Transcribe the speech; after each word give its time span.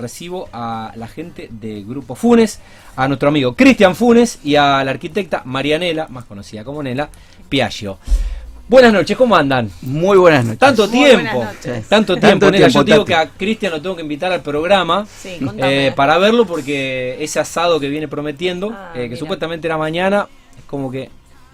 recibo 0.00 0.48
a 0.52 0.92
la 0.96 1.06
gente 1.08 1.48
de 1.50 1.82
Grupo 1.82 2.14
Funes, 2.14 2.60
a 2.96 3.06
nuestro 3.08 3.28
amigo 3.28 3.54
Cristian 3.54 3.94
Funes 3.94 4.38
y 4.42 4.56
a 4.56 4.82
la 4.84 4.90
arquitecta 4.90 5.42
Marianela, 5.44 6.06
más 6.08 6.24
conocida 6.24 6.64
como 6.64 6.82
Nela, 6.82 7.08
Piaggio. 7.48 7.98
Buenas 8.68 8.92
noches, 8.92 9.16
¿cómo 9.16 9.34
andan? 9.34 9.68
Muy 9.82 10.16
buenas 10.16 10.44
noches. 10.44 10.60
Tanto 10.60 10.86
Muy 10.86 11.04
tiempo, 11.04 11.42
noches. 11.44 11.88
tanto 11.88 12.14
Tanto 12.14 12.20
tiempo, 12.26 12.46
Nela. 12.52 12.68
Yo 12.68 12.72
tiempo, 12.72 12.84
te 12.84 12.92
digo 12.92 13.04
que 13.04 13.14
a 13.16 13.28
Cristian 13.28 13.72
lo 13.72 13.82
tengo 13.82 13.96
que 13.96 14.02
invitar 14.02 14.30
al 14.32 14.42
programa 14.42 15.06
Sí, 15.06 15.38
eh, 15.58 15.92
para 15.96 16.18
verlo 16.18 16.46
porque 16.46 17.16
ese 17.18 17.40
asado 17.40 17.80
que 17.80 17.88
viene 17.88 18.06
prometiendo, 18.06 18.70
Ah, 18.72 18.90
eh, 18.94 18.98
que 19.02 19.08
mira. 19.08 19.16
supuestamente 19.18 19.66
era 19.66 19.76
mañana, 19.76 20.28
es 20.56 20.64
como 20.66 20.88
que 20.88 21.10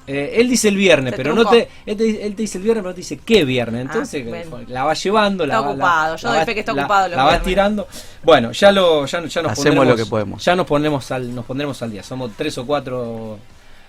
eh, 0.07 0.35
él 0.37 0.49
dice 0.49 0.69
el 0.69 0.77
viernes, 0.77 1.13
Se 1.13 1.17
pero 1.17 1.35
no 1.35 1.45
te, 1.47 1.69
él, 1.87 1.97
te, 1.97 2.27
él 2.27 2.35
te 2.35 2.43
dice 2.43 2.59
el 2.59 2.65
viernes, 2.65 2.83
pero 2.83 2.91
no 2.91 2.95
te 2.95 3.01
dice 3.01 3.19
qué 3.25 3.45
viernes. 3.45 3.83
Entonces 3.83 4.25
Ah, 4.27 4.29
bueno. 4.51 4.65
la 4.69 4.85
va 4.85 4.95
llevando, 4.95 5.47
la, 5.47 5.55
Está 5.55 5.67
va- 5.67 5.71
ocupado, 5.73 6.11
la, 6.15 6.17
yo 6.17 6.29
la 6.29 6.35
doy 6.37 6.45
fe 6.45 6.55
que 6.55 6.61
está 6.61 6.73
la- 6.73 6.83
ocupado 6.83 7.09
los 7.09 7.17
La 7.17 7.25
vas 7.25 7.43
tirando. 7.43 7.89
Bueno, 8.23 8.53
ya 8.53 8.73
lo, 8.73 9.07
ya, 9.07 9.19
ya 9.25 9.43
nos 9.43 9.53
Hacemos 9.53 9.55
pondremos, 9.57 9.87
lo 9.87 9.97
que 9.97 10.07
podemos. 10.07 10.45
Ya 10.45 10.55
nos 10.57 10.67
ponemos 10.67 11.11
al, 11.11 11.35
nos 11.35 11.45
pondremos 11.45 11.83
al 11.83 11.91
día. 11.91 12.03
Somos 12.03 12.31
tres 12.37 12.57
o 12.59 12.67
cuatro 12.67 13.39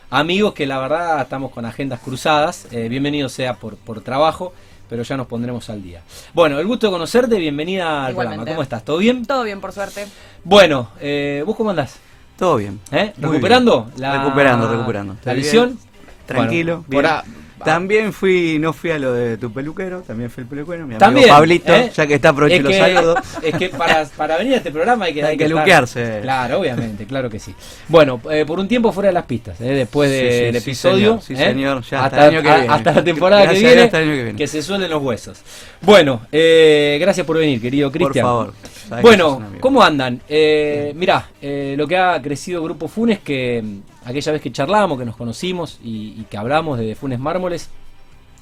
amigos 0.09 0.53
que 0.53 0.65
la 0.65 0.79
verdad 0.79 1.21
estamos 1.21 1.51
con 1.51 1.65
agendas 1.65 1.99
cruzadas. 1.99 2.67
Eh, 2.71 2.87
bienvenido 2.89 3.29
sea 3.29 3.55
por, 3.55 3.75
por 3.75 4.01
trabajo, 4.01 4.53
pero 4.89 5.03
ya 5.03 5.17
nos 5.17 5.27
pondremos 5.27 5.69
al 5.69 5.83
día. 5.83 6.01
Bueno, 6.33 6.59
el 6.59 6.65
gusto 6.67 6.87
de 6.87 6.93
conocerte, 6.93 7.37
bienvenida 7.37 8.05
al 8.05 8.11
Igualmente. 8.11 8.37
programa. 8.37 8.55
¿Cómo 8.55 8.63
estás? 8.63 8.83
¿Todo 8.85 8.97
bien? 8.97 9.25
Todo 9.25 9.43
bien, 9.43 9.59
por 9.61 9.71
suerte. 9.73 10.07
Bueno, 10.43 10.89
eh, 11.01 11.43
¿vos 11.45 11.55
cómo 11.55 11.69
andás? 11.71 11.97
Todo 12.37 12.55
bien. 12.57 12.79
¿Eh? 12.91 13.13
¿Recuperando? 13.17 13.89
bien. 13.97 14.11
Recuperando, 14.13 14.71
recuperando. 14.71 15.15
¿La 15.25 15.33
lesión? 15.33 15.69
bien, 15.69 15.79
Tranquilo. 16.27 16.83
Bueno, 16.87 16.91
por 16.91 17.01
bien. 17.03 17.13
a- 17.13 17.65
También 17.65 18.13
fui, 18.13 18.59
no 18.59 18.71
fui 18.71 18.91
a 18.91 18.99
lo 18.99 19.13
de 19.13 19.35
tu 19.37 19.51
peluquero, 19.51 20.01
también 20.01 20.29
fui 20.29 20.43
el 20.43 20.47
peluquero, 20.47 20.77
mi 20.77 20.83
amigo 20.93 20.99
También, 20.99 21.27
Pablito, 21.27 21.73
¿eh? 21.73 21.91
ya 21.93 22.05
que 22.05 22.13
está 22.13 22.29
aprovecho 22.29 22.55
y 22.55 22.57
es 22.59 22.63
lo 22.63 22.69
que, 22.69 22.77
saludo. 22.77 23.15
es 23.41 23.55
que 23.55 23.69
para, 23.69 24.05
para 24.15 24.37
venir 24.37 24.53
a 24.53 24.57
este 24.57 24.69
programa 24.71 25.05
hay 25.05 25.13
que, 25.15 25.23
Hay 25.23 25.35
que 25.35 25.45
estar- 25.45 25.57
luquearse. 25.59 26.19
Claro, 26.21 26.59
obviamente, 26.59 27.05
claro 27.07 27.31
que 27.31 27.39
sí. 27.39 27.55
Bueno, 27.87 28.21
eh, 28.29 28.45
por 28.45 28.59
un 28.59 28.67
tiempo 28.67 28.91
fuera 28.91 29.07
de 29.07 29.13
las 29.13 29.25
pistas, 29.25 29.59
eh, 29.59 29.63
después 29.73 30.11
del 30.11 30.53
sí, 30.53 30.59
sí, 30.61 30.69
episodio. 30.69 31.19
señor, 31.19 31.21
sí, 31.23 31.35
señor, 31.35 31.81
ya 31.81 32.05
hasta 32.05 32.05
hasta, 32.05 32.27
el 32.27 32.35
año 32.35 32.43
que 32.43 32.55
viene. 32.57 32.73
hasta 32.73 32.91
la 32.91 33.03
temporada 33.03 33.47
que 33.49 33.59
viene, 33.59 33.81
hasta 33.81 33.97
el 34.01 34.03
año 34.07 34.15
que 34.17 34.23
viene. 34.25 34.47
se 34.47 34.61
suelen 34.61 34.89
los 34.91 35.01
huesos. 35.01 35.41
Bueno, 35.81 36.21
eh, 36.31 36.97
gracias 37.01 37.25
por 37.25 37.39
venir, 37.39 37.59
querido 37.59 37.89
Por 37.91 37.99
Cristian. 38.01 38.23
favor. 38.23 38.53
que 38.53 38.67
sos 38.89 39.01
Bueno, 39.01 39.33
amigo. 39.33 39.61
¿cómo 39.61 39.81
andan? 39.83 40.21
Eh, 40.29 40.93
mirá, 40.95 41.27
eh, 41.41 41.73
lo 41.75 41.87
que 41.87 41.97
ha 41.97 42.21
crecido 42.21 42.61
Grupo 42.61 42.87
Funes, 42.87 43.17
que 43.19 43.63
aquella 44.09 44.31
vez 44.31 44.41
que 44.41 44.51
charlábamos, 44.51 44.97
que 44.99 45.05
nos 45.05 45.15
conocimos 45.15 45.79
y, 45.83 46.15
y 46.19 46.25
que 46.29 46.37
hablamos 46.37 46.79
de 46.79 46.95
Funes 46.95 47.19
Mármoles, 47.19 47.69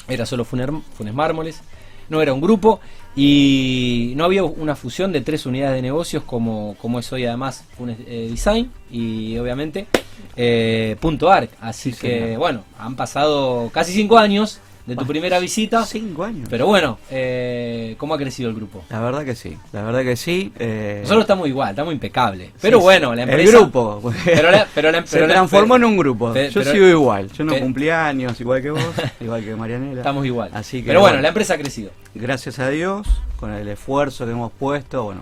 era 0.08 0.26
solo 0.26 0.46
Funer- 0.46 0.82
Funes 0.98 1.14
Mármoles, 1.14 1.62
no 2.10 2.22
era 2.22 2.34
un 2.34 2.42
grupo 2.42 2.80
y 3.16 4.14
no 4.16 4.26
había 4.26 4.44
una 4.44 4.76
fusión 4.76 5.12
de 5.12 5.22
tres 5.22 5.46
unidades 5.48 5.76
de 5.78 5.82
negocios 5.82 6.22
como, 6.24 6.76
como 6.80 7.00
es 7.00 7.12
hoy 7.12 7.26
además 7.26 7.64
Funes 7.78 7.98
eh, 8.06 8.28
Design 8.30 8.72
y 8.92 9.38
obviamente 9.40 9.88
eh, 10.36 10.98
Punto 11.00 11.32
Arc. 11.32 11.50
Así 11.62 11.92
Sí, 11.92 12.00
que 12.00 12.20
señor. 12.20 12.38
bueno, 12.40 12.64
han 12.78 12.96
pasado 12.96 13.70
casi 13.74 13.92
cinco 13.94 14.18
años 14.20 14.60
de 14.86 14.96
tu 14.96 15.06
primera 15.06 15.40
visita, 15.40 15.84
Cinco 15.86 16.24
años. 16.24 16.48
pero 16.50 16.68
bueno, 16.68 17.00
eh, 17.10 17.96
¿cómo 17.98 18.14
ha 18.14 18.18
crecido 18.18 18.50
el 18.50 18.56
grupo? 18.56 18.84
La 18.90 19.00
verdad 19.00 19.26
que 19.26 19.34
sí, 19.36 19.58
la 19.74 19.82
verdad 19.84 20.04
que 20.04 20.16
sí. 20.16 20.54
eh, 20.60 21.00
Nosotros 21.02 21.24
estamos 21.24 21.48
igual, 21.48 21.72
estamos 21.72 21.92
impecables. 21.94 22.52
Pero 22.62 22.78
sí, 22.78 22.84
bueno, 22.84 23.16
la 23.16 23.24
El 23.24 23.30
empresa. 23.30 23.58
grupo. 23.58 24.14
Pero 24.24 24.52
la, 24.52 24.68
pero 24.76 24.92
la- 24.92 25.04
se 25.08 25.18
pero 25.18 25.28
transformó 25.28 25.76
en 25.78 25.86
un 25.86 25.98
grupo. 25.98 26.32
pe- 26.34 26.50
Yo 26.52 26.62
pero- 26.62 26.72
sigo 26.72 26.88
igual. 26.88 27.32
Yo 27.32 27.44
no 27.44 27.54
pe- 27.54 27.60
cumplí 27.62 27.90
años, 27.90 28.40
igual 28.40 28.62
que 28.62 28.70
vos, 28.72 28.84
igual 29.20 29.44
que 29.44 29.56
Marianela. 29.56 30.02
Estamos 30.02 30.26
igual. 30.26 30.52
Así 30.54 30.82
que, 30.82 30.88
pero 30.88 31.00
bueno, 31.00 31.14
bueno. 31.16 31.22
la 31.24 31.28
empresa 31.30 31.56
ha 31.56 31.58
crecido. 31.58 31.92
gracias 32.14 32.60
a 32.60 32.70
Dios, 32.70 33.08
con 33.40 33.52
el 33.52 33.68
esfuerzo 33.68 34.26
que 34.26 34.32
hemos 34.34 34.52
puesto, 34.52 35.04
bueno, 35.04 35.22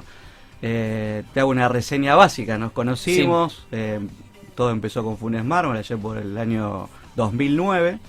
eh, 0.61 1.23
te 1.33 1.39
hago 1.39 1.49
una 1.49 1.67
reseña 1.69 2.15
básica. 2.15 2.57
Nos 2.57 2.71
conocimos, 2.73 3.65
eh, 3.71 3.99
todo 4.55 4.71
empezó 4.71 5.03
con 5.03 5.17
Funes 5.17 5.43
Mármol 5.45 5.77
allá 5.77 5.97
por 5.97 6.17
el 6.17 6.37
año 6.37 6.89
2009. 7.15 7.99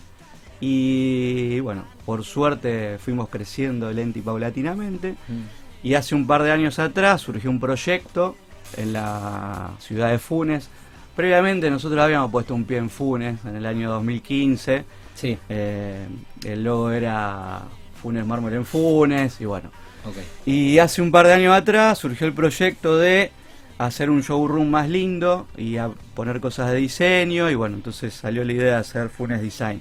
Y 0.60 1.60
bueno, 1.60 1.84
por 2.06 2.24
suerte 2.24 2.98
fuimos 2.98 3.28
creciendo 3.28 3.92
lento 3.92 4.18
y 4.18 4.22
paulatinamente. 4.22 5.14
Y 5.82 5.94
hace 5.94 6.14
un 6.14 6.26
par 6.26 6.42
de 6.42 6.52
años 6.52 6.78
atrás 6.78 7.20
surgió 7.20 7.50
un 7.50 7.60
proyecto 7.60 8.36
en 8.76 8.92
la 8.92 9.70
ciudad 9.80 10.10
de 10.10 10.18
Funes. 10.18 10.68
Previamente 11.14 11.70
nosotros 11.70 12.00
habíamos 12.00 12.30
puesto 12.30 12.54
un 12.54 12.64
pie 12.64 12.78
en 12.78 12.90
Funes 12.90 13.38
en 13.44 13.56
el 13.56 13.66
año 13.66 13.90
2015. 13.90 14.84
Sí, 15.14 15.38
Eh, 15.48 16.06
el 16.44 16.64
logo 16.64 16.90
era 16.90 17.62
Funes 18.02 18.26
Mármol 18.26 18.54
en 18.54 18.64
Funes 18.64 19.40
y 19.40 19.44
bueno. 19.44 19.70
Y 20.44 20.78
hace 20.78 21.00
un 21.02 21.10
par 21.10 21.26
de 21.26 21.34
años 21.34 21.54
atrás 21.54 21.98
surgió 21.98 22.26
el 22.26 22.32
proyecto 22.32 22.96
de 22.98 23.30
hacer 23.78 24.10
un 24.10 24.22
showroom 24.22 24.68
más 24.68 24.88
lindo 24.88 25.46
y 25.56 25.76
a 25.76 25.90
poner 26.14 26.40
cosas 26.40 26.70
de 26.70 26.76
diseño 26.76 27.50
y 27.50 27.54
bueno, 27.54 27.76
entonces 27.76 28.14
salió 28.14 28.44
la 28.44 28.52
idea 28.52 28.64
de 28.74 28.80
hacer 28.80 29.08
Funes 29.08 29.40
Design. 29.40 29.80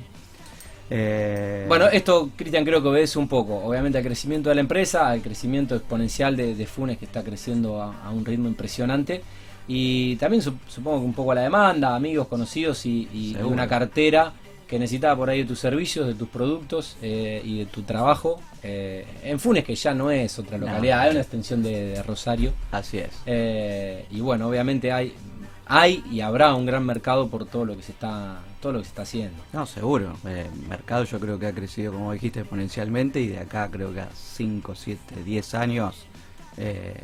Eh, 0.95 1.65
Bueno, 1.67 1.87
esto, 1.87 2.29
Cristian, 2.35 2.63
creo 2.63 2.81
que 2.83 2.87
obedece 2.89 3.17
un 3.17 3.27
poco, 3.27 3.55
obviamente, 3.57 3.97
al 3.97 4.03
crecimiento 4.03 4.49
de 4.49 4.55
la 4.55 4.61
empresa, 4.61 5.09
al 5.09 5.21
crecimiento 5.21 5.75
exponencial 5.75 6.35
de, 6.37 6.53
de 6.53 6.65
Funes, 6.67 6.99
que 6.99 7.05
está 7.05 7.23
creciendo 7.23 7.81
a, 7.81 8.03
a 8.05 8.11
un 8.11 8.23
ritmo 8.23 8.47
impresionante. 8.47 9.21
Y 9.67 10.17
también 10.17 10.43
sup- 10.43 10.59
supongo 10.67 10.99
que 10.99 11.05
un 11.05 11.13
poco 11.13 11.31
a 11.31 11.35
la 11.35 11.41
demanda, 11.41 11.95
amigos, 11.95 12.27
conocidos 12.27 12.85
y, 12.85 13.35
una 13.43 13.67
cartera 13.67 14.33
que 14.67 14.77
necesitaba 14.79 15.15
por 15.15 15.29
ahí 15.29 15.39
de 15.39 15.45
tus 15.45 15.59
servicios, 15.59 16.07
de 16.07 16.15
tus 16.15 16.27
productos 16.29 16.97
eh, 17.01 17.41
y 17.43 17.59
de 17.59 17.65
tu 17.65 17.81
trabajo. 17.83 18.39
eh, 18.63 19.05
en 19.23 19.39
Funes, 19.39 19.63
que 19.65 19.75
ya 19.75 19.93
no 19.93 20.09
es 20.09 20.37
otra 20.39 20.57
No. 20.57 20.65
localidad, 20.65 21.05
es 21.07 21.11
una 21.11 21.21
extensión 21.21 21.61
de, 21.63 21.87
de 21.95 22.03
Rosario. 22.03 22.53
así 22.71 22.97
es. 22.97 23.09
Eh, 23.25 24.05
y 24.11 24.19
bueno, 24.21 24.47
obviamente 24.47 24.91
hay, 24.91 25.13
hay 25.75 26.03
y 26.11 26.21
habrá 26.21 26.53
un 26.53 26.67
gran 26.67 26.85
mercado 26.85 27.29
por 27.29 27.45
todo 27.45 27.65
lo 27.65 27.75
que 27.75 27.81
se 27.81 27.93
está, 27.93 28.41
todo 28.61 28.73
lo 28.73 28.79
que 28.79 28.85
se 28.85 28.89
está 28.89 29.01
haciendo. 29.01 29.43
No, 29.53 29.65
seguro. 29.65 30.15
Eh, 30.27 30.47
El 30.53 30.67
mercado 30.67 31.03
yo 31.03 31.19
creo 31.19 31.39
que 31.39 31.47
ha 31.47 31.53
crecido, 31.53 31.93
como 31.93 32.11
dijiste, 32.11 32.41
exponencialmente 32.41 33.19
y 33.19 33.27
de 33.27 33.39
acá 33.39 33.69
creo 33.71 33.91
que 33.91 34.01
a 34.01 34.09
5, 34.13 34.75
7, 34.75 35.23
10 35.23 35.53
años 35.55 36.05
eh, 36.57 37.03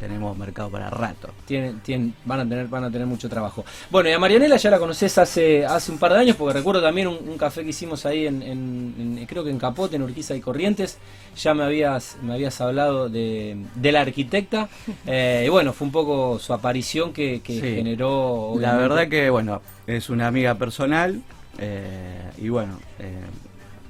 tenemos 0.00 0.36
mercado 0.36 0.70
para 0.70 0.90
rato. 0.90 1.28
Tienen, 1.46 1.78
tienen, 1.80 2.14
van 2.24 2.40
a 2.40 2.48
tener, 2.48 2.66
van 2.66 2.82
a 2.84 2.90
tener 2.90 3.06
mucho 3.06 3.28
trabajo. 3.28 3.64
Bueno, 3.90 4.08
y 4.08 4.12
a 4.12 4.18
Marianela 4.18 4.56
ya 4.56 4.70
la 4.70 4.78
conoces 4.78 5.16
hace, 5.18 5.64
hace 5.66 5.92
un 5.92 5.98
par 5.98 6.12
de 6.14 6.18
años, 6.18 6.36
porque 6.36 6.54
recuerdo 6.54 6.82
también 6.82 7.06
un, 7.06 7.18
un 7.28 7.36
café 7.38 7.62
que 7.62 7.68
hicimos 7.70 8.06
ahí 8.06 8.26
en, 8.26 8.42
en- 8.42 8.94
en- 9.18 9.26
creo 9.26 9.44
que 9.44 9.50
en 9.50 9.58
Capote, 9.58 9.96
en 9.96 10.02
Urquiza 10.02 10.34
y 10.34 10.40
Corrientes. 10.40 10.98
Ya 11.36 11.54
me 11.54 11.62
habías, 11.62 12.16
me 12.22 12.32
habías 12.34 12.60
hablado 12.60 13.08
de, 13.08 13.56
de 13.76 13.92
la 13.92 14.00
arquitecta. 14.00 14.68
eh, 15.06 15.44
y 15.46 15.48
bueno, 15.50 15.72
fue 15.72 15.86
un 15.86 15.92
poco 15.92 16.38
su 16.40 16.52
aparición 16.52 17.12
que, 17.12 17.40
que 17.42 17.52
Sí. 17.60 17.60
generó. 17.76 18.54
La 18.58 18.76
verdad 18.76 19.06
que, 19.08 19.28
bueno, 19.30 19.60
es 19.86 20.08
una 20.10 20.26
amiga 20.26 20.54
personal 20.56 21.20
eh, 21.58 22.30
y 22.38 22.48
bueno, 22.48 22.78
eh, 22.98 23.12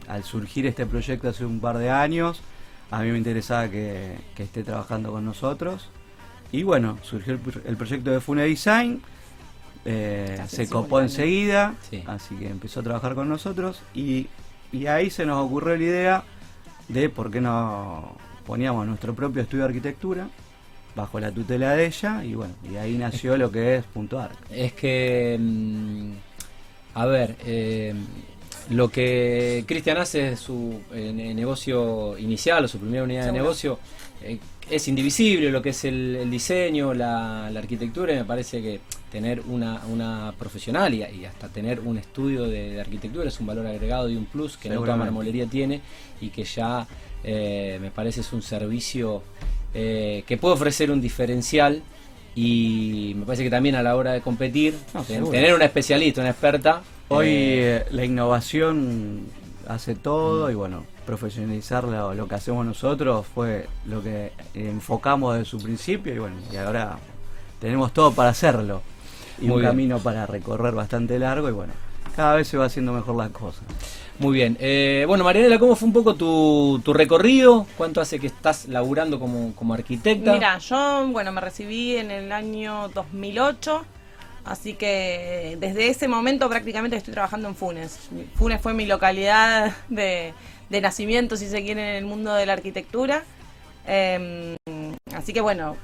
al 0.08 0.24
surgir 0.24 0.66
este 0.66 0.86
proyecto 0.86 1.28
hace 1.28 1.44
un 1.44 1.60
par 1.60 1.78
de 1.78 1.88
años, 1.88 2.40
a 2.90 3.00
mí 3.02 3.10
me 3.12 3.18
interesaba 3.18 3.68
que, 3.70 4.16
que 4.34 4.42
esté 4.42 4.64
trabajando 4.64 5.12
con 5.12 5.24
nosotros. 5.24 5.88
Y 6.52 6.62
bueno, 6.62 6.98
surgió 7.02 7.32
el, 7.34 7.38
pro- 7.38 7.60
el 7.64 7.76
proyecto 7.76 8.10
de 8.10 8.20
Fune 8.20 8.42
Design, 8.44 9.00
eh, 9.84 10.38
se 10.48 10.68
copó 10.68 11.00
enseguida, 11.00 11.74
Sí. 11.88 12.02
así 12.06 12.34
que 12.36 12.48
empezó 12.48 12.80
a 12.80 12.82
trabajar 12.82 13.14
con 13.14 13.28
nosotros 13.28 13.80
y, 13.94 14.26
y 14.72 14.86
ahí 14.86 15.10
se 15.10 15.24
nos 15.24 15.44
ocurrió 15.44 15.76
la 15.76 15.82
idea 15.84 16.24
de 16.88 17.08
por 17.08 17.30
qué 17.30 17.40
no 17.40 18.16
poníamos 18.46 18.86
nuestro 18.86 19.14
propio 19.14 19.42
estudio 19.42 19.62
de 19.64 19.68
arquitectura 19.68 20.28
bajo 20.96 21.20
la 21.20 21.30
tutela 21.30 21.72
de 21.76 21.86
ella 21.86 22.24
y 22.24 22.34
bueno, 22.34 22.52
y 22.70 22.76
ahí 22.76 22.98
nació 22.98 23.36
lo 23.36 23.50
que 23.52 23.76
es 23.76 23.84
Punto 23.84 24.18
Arc. 24.18 24.34
Es 24.50 24.72
que, 24.72 25.38
mm, 25.40 26.10
a 26.94 27.06
ver, 27.06 27.36
eh, 27.46 27.94
lo 28.70 28.88
que 28.88 29.64
Cristian 29.68 29.98
hace 29.98 30.36
su 30.36 30.80
eh, 30.92 31.12
ne- 31.14 31.32
negocio 31.32 32.18
inicial 32.18 32.64
o 32.64 32.68
su 32.68 32.78
primera 32.78 33.04
unidad 33.04 33.26
de 33.26 33.32
negocio. 33.32 33.78
Es 34.70 34.88
indivisible 34.88 35.50
lo 35.50 35.60
que 35.60 35.70
es 35.70 35.84
el, 35.84 36.16
el 36.16 36.30
diseño, 36.30 36.94
la, 36.94 37.50
la 37.50 37.58
arquitectura, 37.60 38.12
y 38.12 38.16
me 38.16 38.24
parece 38.24 38.62
que 38.62 38.80
tener 39.10 39.42
una, 39.48 39.82
una 39.90 40.32
profesional 40.38 40.94
y, 40.94 41.02
y 41.02 41.24
hasta 41.24 41.48
tener 41.48 41.80
un 41.80 41.98
estudio 41.98 42.44
de, 42.44 42.70
de 42.70 42.80
arquitectura 42.80 43.28
es 43.28 43.40
un 43.40 43.46
valor 43.46 43.66
agregado 43.66 44.08
y 44.08 44.16
un 44.16 44.24
plus 44.26 44.56
que 44.56 44.68
no 44.68 44.76
toda 44.80 44.96
marmolería 44.96 45.46
tiene 45.46 45.80
y 46.20 46.28
que 46.28 46.44
ya 46.44 46.86
eh, 47.24 47.78
me 47.80 47.90
parece 47.90 48.20
es 48.20 48.32
un 48.32 48.40
servicio 48.42 49.22
eh, 49.74 50.22
que 50.26 50.36
puede 50.36 50.54
ofrecer 50.54 50.90
un 50.90 51.00
diferencial 51.00 51.82
y 52.36 53.14
me 53.16 53.26
parece 53.26 53.42
que 53.42 53.50
también 53.50 53.74
a 53.74 53.82
la 53.82 53.96
hora 53.96 54.12
de 54.12 54.20
competir, 54.20 54.74
No, 54.94 55.02
tener 55.02 55.54
una 55.54 55.64
especialista, 55.64 56.20
una 56.20 56.30
experta. 56.30 56.82
Hoy 57.08 57.26
eh, 57.28 57.84
la 57.90 58.04
innovación 58.04 59.22
hace 59.70 59.94
todo 59.94 60.50
y 60.50 60.54
bueno, 60.54 60.84
profesionalizar 61.06 61.84
lo, 61.84 62.14
lo 62.14 62.28
que 62.28 62.34
hacemos 62.34 62.66
nosotros 62.66 63.26
fue 63.26 63.68
lo 63.86 64.02
que 64.02 64.32
enfocamos 64.54 65.34
desde 65.34 65.46
su 65.48 65.58
principio 65.62 66.14
y 66.14 66.18
bueno, 66.18 66.36
y 66.52 66.56
ahora 66.56 66.98
tenemos 67.60 67.92
todo 67.92 68.12
para 68.12 68.30
hacerlo. 68.30 68.82
Y 69.40 69.46
Muy 69.46 69.54
un 69.54 69.60
bien. 69.60 69.70
camino 69.70 69.98
para 70.00 70.26
recorrer 70.26 70.74
bastante 70.74 71.18
largo 71.18 71.48
y 71.48 71.52
bueno, 71.52 71.72
cada 72.14 72.34
vez 72.34 72.48
se 72.48 72.58
va 72.58 72.66
haciendo 72.66 72.92
mejor 72.92 73.16
las 73.16 73.30
cosas. 73.30 73.62
Muy 74.18 74.34
bien. 74.34 74.58
Eh, 74.60 75.04
bueno, 75.08 75.24
Marianela, 75.24 75.58
¿cómo 75.58 75.74
fue 75.76 75.86
un 75.86 75.94
poco 75.94 76.14
tu, 76.14 76.78
tu, 76.84 76.92
recorrido? 76.92 77.66
¿Cuánto 77.78 78.02
hace 78.02 78.20
que 78.20 78.26
estás 78.26 78.68
laburando 78.68 79.18
como, 79.18 79.54
como 79.54 79.72
arquitecta? 79.72 80.34
Mira, 80.34 80.58
yo, 80.58 81.08
bueno, 81.08 81.32
me 81.32 81.40
recibí 81.40 81.96
en 81.96 82.10
el 82.10 82.30
año 82.30 82.90
2008. 82.94 83.82
Así 84.44 84.74
que 84.74 85.56
desde 85.60 85.88
ese 85.88 86.08
momento 86.08 86.48
prácticamente 86.48 86.96
estoy 86.96 87.12
trabajando 87.12 87.48
en 87.48 87.54
Funes. 87.54 87.98
Funes 88.34 88.60
fue 88.60 88.74
mi 88.74 88.86
localidad 88.86 89.72
de, 89.88 90.32
de 90.70 90.80
nacimiento, 90.80 91.36
si 91.36 91.48
se 91.48 91.62
quiere, 91.62 91.90
en 91.90 91.96
el 91.96 92.04
mundo 92.04 92.32
de 92.34 92.46
la 92.46 92.54
arquitectura. 92.54 93.22
Eh, 93.86 94.56
así 95.14 95.32
que 95.32 95.40
bueno, 95.40 95.76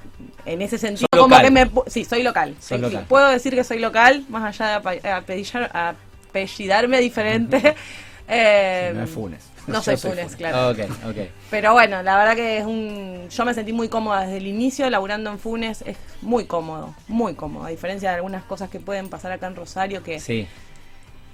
en 0.44 0.62
ese 0.62 0.78
sentido, 0.78 1.06
como 1.10 1.38
que 1.40 1.50
me. 1.50 1.70
Sí, 1.86 2.04
soy 2.04 2.22
local. 2.22 2.54
Local. 2.70 3.04
Puedo 3.08 3.28
decir 3.28 3.54
que 3.54 3.64
soy 3.64 3.78
local, 3.78 4.24
más 4.28 4.44
allá 4.44 4.80
de 4.80 5.10
apellidarme 5.10 7.00
diferente. 7.00 7.74
eh, 8.28 8.92
no 8.94 9.02
es 9.02 9.10
Funes. 9.10 9.55
No 9.66 9.82
soy 9.82 9.96
Funes, 9.96 10.36
claro. 10.36 10.70
Okay, 10.70 10.88
okay. 11.08 11.30
Pero 11.50 11.72
bueno, 11.72 12.02
la 12.02 12.16
verdad 12.16 12.34
que 12.36 12.58
es 12.58 12.64
un. 12.64 13.28
Yo 13.28 13.44
me 13.44 13.54
sentí 13.54 13.72
muy 13.72 13.88
cómoda 13.88 14.22
desde 14.22 14.36
el 14.36 14.46
inicio, 14.46 14.88
laburando 14.90 15.30
en 15.30 15.38
Funes 15.38 15.82
es 15.82 15.96
muy 16.22 16.44
cómodo, 16.44 16.94
muy 17.08 17.34
cómodo. 17.34 17.66
A 17.66 17.70
diferencia 17.70 18.10
de 18.10 18.16
algunas 18.16 18.44
cosas 18.44 18.70
que 18.70 18.80
pueden 18.80 19.08
pasar 19.08 19.32
acá 19.32 19.46
en 19.48 19.56
Rosario, 19.56 20.02
que 20.02 20.20
sí 20.20 20.46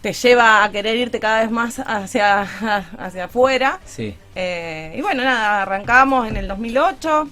te 0.03 0.13
lleva 0.13 0.65
a 0.65 0.73
querer 0.73 0.97
irte 0.97 1.21
cada 1.21 1.43
vez 1.43 1.51
más 1.51 1.79
hacia, 1.79 2.43
hacia 2.99 3.25
afuera. 3.25 3.79
Sí. 3.87 4.15
Eh, 4.35 4.95
y 4.97 5.01
bueno, 5.01 5.23
nada, 5.23 5.63
arrancamos 5.63 6.29
en 6.29 6.37
el 6.37 6.49
2008 6.49 7.29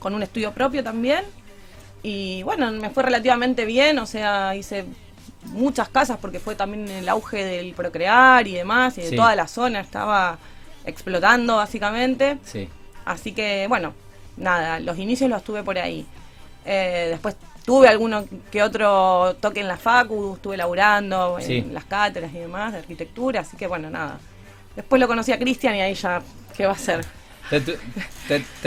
con 0.00 0.14
un 0.14 0.22
estudio 0.22 0.52
propio 0.52 0.82
también. 0.82 1.24
Y 2.02 2.42
bueno, 2.42 2.70
me 2.72 2.90
fue 2.90 3.04
relativamente 3.04 3.64
bien, 3.64 3.98
o 3.98 4.06
sea, 4.06 4.54
hice 4.56 4.84
muchas 5.46 5.88
casas 5.88 6.18
porque 6.20 6.40
fue 6.40 6.54
también 6.54 6.88
el 6.88 7.08
auge 7.08 7.44
del 7.44 7.74
procrear 7.74 8.46
y 8.46 8.54
demás, 8.54 8.98
y 8.98 9.02
de 9.02 9.16
toda 9.16 9.34
la 9.36 9.46
zona 9.46 9.80
estaba 9.80 10.38
explotando 10.84 11.56
básicamente. 11.56 12.38
Sí. 12.44 12.68
Así 13.04 13.32
que 13.32 13.66
bueno, 13.68 13.94
nada, 14.36 14.80
los 14.80 14.98
inicios 14.98 15.30
los 15.30 15.42
tuve 15.44 15.62
por 15.62 15.78
ahí. 15.78 16.06
Eh, 16.64 17.08
después 17.10 17.36
Tuve 17.64 17.88
alguno 17.88 18.26
que 18.50 18.62
otro 18.62 19.36
toque 19.40 19.60
en 19.60 19.68
la 19.68 19.78
facu, 19.78 20.34
estuve 20.34 20.56
laburando 20.58 21.38
en 21.40 21.72
las 21.72 21.84
cátedras 21.84 22.30
y 22.34 22.38
demás 22.38 22.72
de 22.72 22.80
arquitectura, 22.80 23.40
así 23.40 23.56
que 23.56 23.66
bueno, 23.66 23.88
nada. 23.88 24.18
Después 24.76 25.00
lo 25.00 25.08
conocí 25.08 25.32
a 25.32 25.38
Cristian 25.38 25.74
y 25.76 25.80
ahí 25.80 25.94
ya, 25.94 26.20
¿qué 26.54 26.66
va 26.66 26.72
a 26.72 26.78
hacer? 27.56 27.78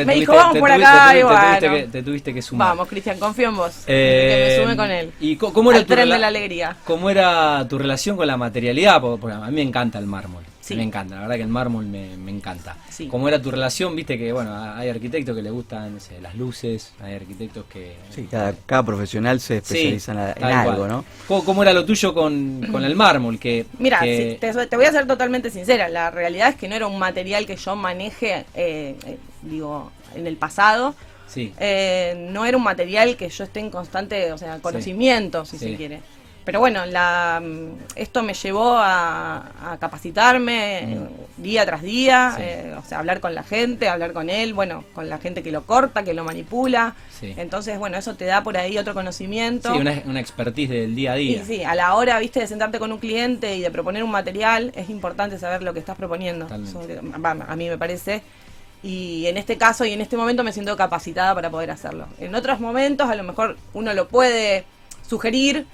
me 0.05 0.15
dijo, 0.15 0.33
vamos 0.33 0.57
por 0.57 0.71
acá 0.71 1.13
bueno. 1.23 1.91
Te 1.91 2.03
tuviste 2.03 2.33
que 2.33 2.41
sumar. 2.41 2.69
Vamos, 2.69 2.87
Cristian, 2.87 3.19
confío 3.19 3.49
en 3.49 3.55
vos. 3.55 3.83
que 3.85 4.57
me 4.57 4.63
sume 4.63 4.75
con 4.75 4.91
él. 4.91 5.11
¿Y 5.19 5.35
cómo 5.35 5.71
era 5.71 5.81
tu 5.81 5.93
tren 5.93 6.09
de 6.09 6.17
la 6.17 6.27
alegría? 6.27 6.75
¿Cómo 6.83 7.09
era 7.09 7.67
tu 7.67 7.77
relación 7.77 8.17
con 8.17 8.27
la 8.27 8.37
materialidad? 8.37 9.01
porque 9.01 9.31
a 9.31 9.39
mí 9.39 9.51
me 9.51 9.61
encanta 9.61 9.99
el 9.99 10.05
mármol. 10.05 10.43
Me 10.75 10.83
encanta, 10.83 11.15
la 11.15 11.21
verdad 11.21 11.35
que 11.35 11.41
el 11.41 11.47
mármol 11.47 11.85
me, 11.85 12.13
encanta. 12.29 12.77
Sí. 12.89 13.07
¿Cómo 13.07 13.27
era 13.27 13.41
tu 13.41 13.51
relación? 13.51 13.95
Viste 13.95 14.17
que, 14.17 14.31
bueno, 14.31 14.53
hay 14.55 14.89
arquitectos 14.89 15.35
que 15.35 15.41
les 15.41 15.51
gustan 15.51 15.97
las 16.21 16.35
luces, 16.35 16.93
hay 17.01 17.15
arquitectos 17.15 17.65
que... 17.71 17.95
Sí, 18.09 18.27
cada, 18.29 18.83
profesional 18.83 19.39
se 19.39 19.57
especializa 19.57 20.33
en, 20.35 20.43
algo, 20.43 20.87
¿no? 20.87 21.05
¿Cómo, 21.27 21.61
era 21.61 21.73
lo 21.73 21.85
tuyo 21.85 22.13
con, 22.13 22.63
el 22.83 22.95
mármol? 22.95 23.39
Que, 23.39 23.65
Mira, 23.79 23.99
te, 24.01 24.39
voy 24.75 24.85
a 24.85 24.91
ser 24.91 25.07
totalmente 25.07 25.49
sincera, 25.49 25.89
la 25.89 26.11
realidad 26.11 26.49
es 26.49 26.55
que 26.55 26.67
no 26.67 26.75
era 26.75 26.87
un 26.87 26.99
material 26.99 27.45
que 27.45 27.55
yo 27.55 27.75
maneje, 27.75 28.45
eh, 28.53 28.95
eh, 29.05 29.17
digo, 29.41 29.91
en 30.15 30.27
el 30.27 30.37
pasado. 30.37 30.95
Sí. 31.27 31.53
Eh, 31.59 32.27
no 32.31 32.45
era 32.45 32.55
un 32.55 32.63
material 32.63 33.17
que 33.17 33.29
yo 33.29 33.43
esté 33.43 33.59
en 33.59 33.69
constante, 33.69 34.31
o 34.31 34.37
sea, 34.37 34.59
conocimiento, 34.59 35.45
si 35.45 35.57
se 35.57 35.75
quiere. 35.75 36.01
Pero 36.47 36.61
bueno, 36.61 36.85
la, 36.85 37.43
esto 37.97 38.23
me 38.23 38.33
llevó 38.33 38.77
a, 38.77 39.75
capacitarme 39.81 40.95
mm. 40.95 41.43
día 41.43 41.65
tras 41.65 41.81
día, 41.81 42.37
eh, 42.39 42.73
o 42.79 42.87
sea, 42.87 42.99
hablar 42.99 43.19
con 43.19 43.35
la 43.35 43.43
gente, 43.43 43.89
hablar 43.89 44.13
con 44.13 44.29
él, 44.29 44.53
bueno, 44.53 44.85
con 44.93 45.09
la 45.09 45.17
gente 45.17 45.43
que 45.43 45.51
lo 45.51 45.63
corta, 45.63 46.03
que 46.03 46.13
lo 46.13 46.23
manipula. 46.23 46.95
Entonces, 47.21 47.77
bueno, 47.77 47.97
eso 47.97 48.15
te 48.15 48.23
da 48.23 48.43
por 48.43 48.55
ahí 48.55 48.77
otro 48.77 48.93
conocimiento. 48.93 49.73
Sí, 49.73 49.77
una, 49.77 50.01
una 50.05 50.21
expertise 50.21 50.69
del 50.69 50.95
día 50.95 51.11
a 51.11 51.15
día. 51.15 51.41
Y 51.41 51.43
sí, 51.43 51.63
a 51.65 51.75
la 51.75 51.93
hora, 51.95 52.17
viste, 52.17 52.39
de 52.39 52.47
sentarte 52.47 52.79
con 52.79 52.93
un 52.93 52.99
cliente 52.99 53.57
y 53.57 53.59
de 53.59 53.69
proponer 53.69 54.01
un 54.05 54.11
material, 54.11 54.71
es 54.73 54.89
importante 54.89 55.37
saber 55.39 55.63
lo 55.63 55.73
que 55.73 55.79
estás 55.79 55.97
proponiendo. 55.97 56.47
a 56.47 57.55
mí 57.57 57.67
me 57.67 57.77
parece. 57.77 58.23
Y 58.83 59.25
en 59.25 59.35
este 59.35 59.57
caso 59.57 59.83
y 59.83 59.91
en 59.91 59.99
este 59.99 60.15
momento 60.15 60.45
me 60.45 60.53
siento 60.53 60.77
capacitada 60.77 61.35
para 61.35 61.49
poder 61.49 61.71
hacerlo. 61.71 62.07
En 62.21 62.33
otros 62.35 62.61
momentos, 62.61 63.09
a 63.09 63.15
lo 63.15 63.23
mejor 63.23 63.57
uno 63.73 63.93
lo 63.93 64.07
puede 64.07 64.63
sugerir, 65.09 65.65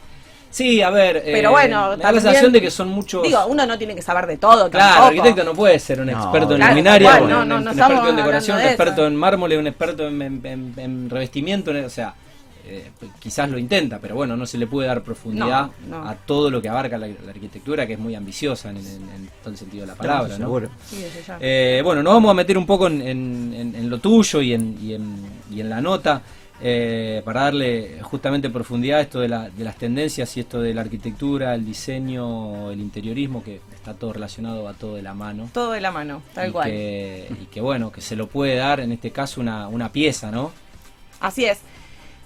Sí, 0.53 0.83
a 0.83 0.91
ver. 0.91 1.23
Pero 1.25 1.49
eh, 1.49 1.51
bueno, 1.51 1.97
da 1.97 2.11
la 2.11 2.21
sensación 2.21 2.51
de 2.51 2.61
que 2.61 2.69
son 2.69 2.87
muchos. 2.87 3.23
Digo, 3.23 3.43
uno 3.47 3.65
no 3.65 3.75
tiene 3.75 3.95
que 3.95 4.03
saber 4.03 4.27
de 4.27 4.37
todo. 4.37 4.69
Claro, 4.69 5.07
el 5.07 5.17
arquitecto 5.17 5.43
no 5.43 5.53
puede 5.53 5.79
ser 5.79 5.99
un 5.99 6.09
experto 6.09 6.55
en 6.55 6.67
luminaria, 6.67 7.21
un, 7.23 7.67
experto 7.67 8.09
en 8.09 8.15
decoración, 8.15 8.57
un 8.57 8.63
experto 8.63 9.07
en 9.07 9.15
mármol, 9.15 9.51
un 9.53 9.65
experto 9.65 10.07
en, 10.07 11.09
revestimiento. 11.09 11.71
O 11.71 11.89
sea, 11.89 12.13
eh, 12.67 12.91
quizás 13.19 13.49
lo 13.49 13.57
intenta, 13.57 13.97
pero 13.97 14.13
bueno, 14.13 14.37
no 14.37 14.45
se 14.45 14.59
le 14.59 14.67
puede 14.67 14.87
dar 14.87 15.01
profundidad 15.01 15.71
a 15.91 16.15
todo 16.23 16.51
lo 16.51 16.61
que 16.61 16.69
abarca 16.69 16.99
la, 16.99 17.07
arquitectura, 17.07 17.87
que 17.87 17.93
es 17.93 17.99
muy 17.99 18.13
ambiciosa 18.13 18.69
en, 18.69 18.77
todo 19.41 19.49
el 19.49 19.57
sentido 19.57 19.81
de 19.81 19.87
la 19.87 19.95
palabra. 19.95 20.37
¿no? 20.37 20.61
Eh, 21.39 21.81
bueno, 21.83 22.03
nos 22.03 22.13
vamos 22.13 22.29
a 22.29 22.35
meter 22.35 22.59
un 22.59 22.67
poco 22.67 22.85
en, 22.85 23.89
lo 23.89 23.97
tuyo 23.97 24.39
y 24.39 24.53
en, 24.53 24.77
y 25.51 25.61
en 25.61 25.69
la 25.69 25.81
nota. 25.81 26.21
Eh, 26.65 27.21
para 27.25 27.41
darle 27.41 27.99
justamente 28.03 28.49
profundidad 28.49 28.99
a 28.99 29.01
esto 29.01 29.19
de, 29.19 29.27
la, 29.27 29.49
de, 29.49 29.65
las 29.65 29.75
tendencias 29.75 30.37
y 30.37 30.39
esto 30.39 30.61
de 30.61 30.73
la 30.73 30.79
arquitectura, 30.79 31.53
el 31.55 31.65
diseño, 31.65 32.71
el 32.71 32.79
interiorismo, 32.79 33.43
que 33.43 33.59
está 33.75 33.93
todo 33.95 34.13
relacionado, 34.13 34.69
a 34.69 34.73
todo 34.73 34.95
de 34.95 35.01
la 35.01 35.13
mano. 35.13 35.49
Todo 35.51 35.73
de 35.73 35.81
la 35.81 35.91
mano, 35.91 36.21
tal 36.33 36.49
y 36.49 36.51
cual. 36.53 36.69
Que, 36.69 37.27
y 37.41 37.45
que 37.47 37.59
bueno, 37.59 37.91
que 37.91 37.99
se 37.99 38.15
lo 38.15 38.27
puede 38.27 38.55
dar 38.55 38.79
en 38.79 38.93
este 38.93 39.11
caso 39.11 39.41
una, 39.41 39.67
una 39.67 39.91
pieza, 39.91 40.31
¿no? 40.31 40.53
Así 41.19 41.43
es. 41.43 41.59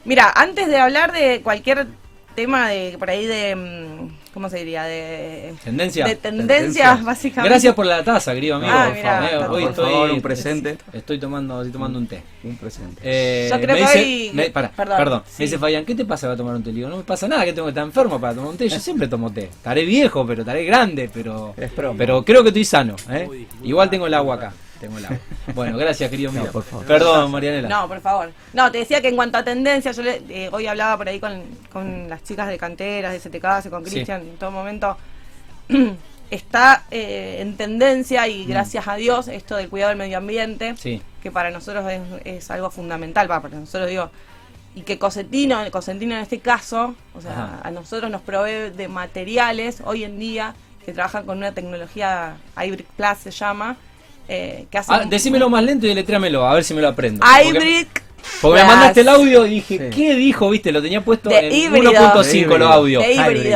Mira, 0.05 0.31
antes 0.35 0.67
de 0.67 0.77
hablar 0.77 1.13
de 1.13 1.41
cualquier 1.41 1.87
tema 2.35 2.69
de 2.69 2.95
por 2.99 3.09
ahí 3.09 3.25
de 3.25 3.55
mm, 3.55 4.26
¿cómo 4.37 4.49
se 4.49 4.59
diría? 4.59 4.83
de 4.83 5.55
tendencia 5.63 6.05
de 6.05 6.15
tendencias 6.15 7.03
básicamente. 7.03 7.49
Gracias 7.49 7.73
por 7.73 7.87
la 7.87 8.03
taza, 8.03 8.35
querido 8.35 8.57
amigo. 8.57 8.71
Ah, 8.71 8.91
por 8.93 9.01
favor, 9.01 9.55
hoy 9.55 9.63
estoy 9.63 10.11
un 10.11 10.21
presente. 10.21 10.77
Estoy 10.93 11.17
tomando 11.19 11.59
estoy 11.61 11.71
tomando 11.71 11.97
un 11.97 12.05
té. 12.05 12.21
Un 12.43 12.55
presente. 12.55 13.01
Eh, 13.03 13.47
Yo 13.49 13.59
creo 13.59 13.75
que 13.75 13.83
hoy... 13.83 14.31
me, 14.35 14.51
perdón. 14.51 15.23
Me 15.39 15.45
dice 15.45 15.57
Fabián, 15.57 15.83
¿qué 15.85 15.95
te 15.95 16.05
pasa 16.05 16.27
para 16.27 16.37
tomar 16.37 16.55
un 16.55 16.63
té? 16.63 16.71
digo, 16.71 16.87
no 16.87 16.97
me 16.97 17.03
pasa 17.03 17.27
nada, 17.27 17.45
que 17.45 17.53
tengo 17.53 17.65
que 17.65 17.71
estar 17.71 17.83
enfermo 17.83 18.21
para 18.21 18.35
tomar 18.35 18.51
un 18.51 18.57
té. 18.57 18.69
Yo 18.69 18.79
siempre 18.79 19.07
tomo 19.07 19.33
té. 19.33 19.45
Estaré 19.45 19.83
viejo, 19.85 20.23
pero 20.27 20.43
estaré 20.43 20.63
grande, 20.65 21.09
pero 21.11 21.55
pero 21.97 22.23
creo 22.23 22.43
que 22.43 22.49
estoy 22.49 22.65
sano, 22.65 22.95
¿eh? 23.09 23.47
Igual 23.63 23.89
tengo 23.89 24.05
el 24.05 24.13
agua 24.13 24.35
acá. 24.35 24.53
Tengo 24.79 24.97
el 24.97 25.05
agua. 25.05 25.17
Bueno, 25.53 25.77
gracias, 25.77 26.09
querido 26.09 26.31
mío. 26.33 26.49
por 26.51 26.63
favor. 26.63 26.85
Perdón, 26.85 27.31
Marianela. 27.31 27.69
No, 27.69 27.87
por 27.87 28.01
favor. 28.01 28.31
No, 28.53 28.71
te 28.71 28.79
decía 28.79 29.01
que 29.01 29.09
en 29.09 29.15
cuanto 29.15 29.37
a 29.37 29.43
tendencia, 29.43 29.91
yo 29.91 30.03
eh, 30.03 30.49
hoy 30.51 30.67
hablaba 30.67 30.97
por 30.97 31.09
ahí 31.09 31.19
con, 31.19 31.41
con, 31.71 32.09
las 32.09 32.23
chicas 32.23 32.47
de 32.47 32.57
canteras, 32.57 33.11
de 33.11 33.19
STK, 33.19 33.69
con 33.69 33.83
Cristian, 33.83 34.21
en 34.21 34.37
todo 34.37 34.51
momento. 34.51 34.97
está 36.29 36.83
eh, 36.91 37.37
en 37.39 37.55
tendencia 37.55 38.27
y 38.27 38.45
mm. 38.45 38.49
gracias 38.49 38.87
a 38.87 38.95
Dios 38.95 39.27
esto 39.27 39.55
del 39.55 39.69
cuidado 39.69 39.89
del 39.89 39.97
medio 39.97 40.17
ambiente, 40.17 40.75
que 41.21 41.31
para 41.31 41.51
nosotros 41.51 41.85
es, 42.25 42.51
algo 42.51 42.69
fundamental, 42.69 43.27
para 43.27 43.49
nosotros 43.49 43.89
digo, 43.89 44.09
y 44.75 44.81
que 44.81 44.99
Cosentino, 44.99 45.59
Cosentino 45.71 46.15
en 46.15 46.21
este 46.21 46.39
caso, 46.39 46.95
o 47.15 47.21
sea, 47.21 47.59
a 47.63 47.71
nosotros 47.71 48.11
nos 48.11 48.21
provee 48.21 48.69
de 48.69 48.87
materiales 48.87 49.81
hoy 49.83 50.03
en 50.03 50.19
día 50.19 50.53
que 50.85 50.93
trabajan 50.93 51.25
con 51.25 51.39
una 51.39 51.51
tecnología 51.51 52.37
Hybrid 52.55 52.85
Plus 52.95 53.17
se 53.17 53.31
llama, 53.31 53.77
eh, 54.27 54.65
ah, 54.87 55.05
decímelo 55.07 55.49
más 55.49 55.63
lento 55.63 55.85
y 55.85 55.89
deletréamelo, 55.89 56.45
a 56.45 56.53
ver 56.53 56.63
si 56.63 56.73
me 56.73 56.81
lo 56.81 56.89
aprendo. 56.89 57.25
Hybrid. 57.25 57.87
Porque, 58.41 58.61
me 58.61 58.67
mandaste 58.67 59.01
el 59.01 59.09
audio 59.09 59.45
y 59.45 59.49
dije, 59.51 59.89
¿qué 59.89 60.13
dijo? 60.15 60.49
Viste, 60.49 60.71
lo 60.73 60.81
tenía 60.81 61.01
puesto 61.01 61.31
en 61.31 61.71
1.5 61.71 62.57
los 62.57 62.69
audios. 62.69 63.03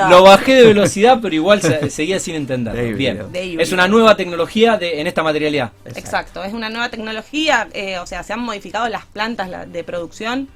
Lo 0.10 0.24
bajé 0.24 0.56
de 0.56 0.66
velocidad, 0.66 1.20
pero 1.22 1.36
igual 1.36 1.62
seguía 1.90 2.20
sin 2.20 2.36
entender. 2.36 2.96
Bien. 2.96 3.28
Es 3.34 3.74
una 3.74 3.88
nueva 3.88 4.16
tecnología 4.16 4.78
de, 4.78 5.01
en 5.01 5.08
esta 5.08 5.24
materialidad. 5.24 5.72
Exacto, 5.86 6.44
es 6.44 6.54
una 6.54 6.70
nueva 6.70 6.90
tecnología. 6.90 7.68
Eh, 7.74 8.00
o 8.00 8.06
sea, 8.06 8.24
se 8.24 8.34
han 8.34 8.40
modificado 8.40 8.88
las 8.88 9.06
plantas 9.06 9.50
de 9.72 9.84
producción 9.84 10.48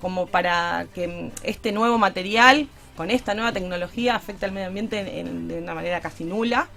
como 0.00 0.26
para 0.26 0.86
que 0.94 1.30
este 1.42 1.72
nuevo 1.72 1.98
material, 1.98 2.68
con 2.96 3.10
esta 3.10 3.34
nueva 3.34 3.52
tecnología, 3.52 4.14
afecte 4.14 4.46
al 4.46 4.52
medio 4.52 4.68
ambiente 4.68 5.02
de 5.02 5.58
una 5.58 5.74
manera 5.74 6.00
casi 6.00 6.24
nula 6.24 6.68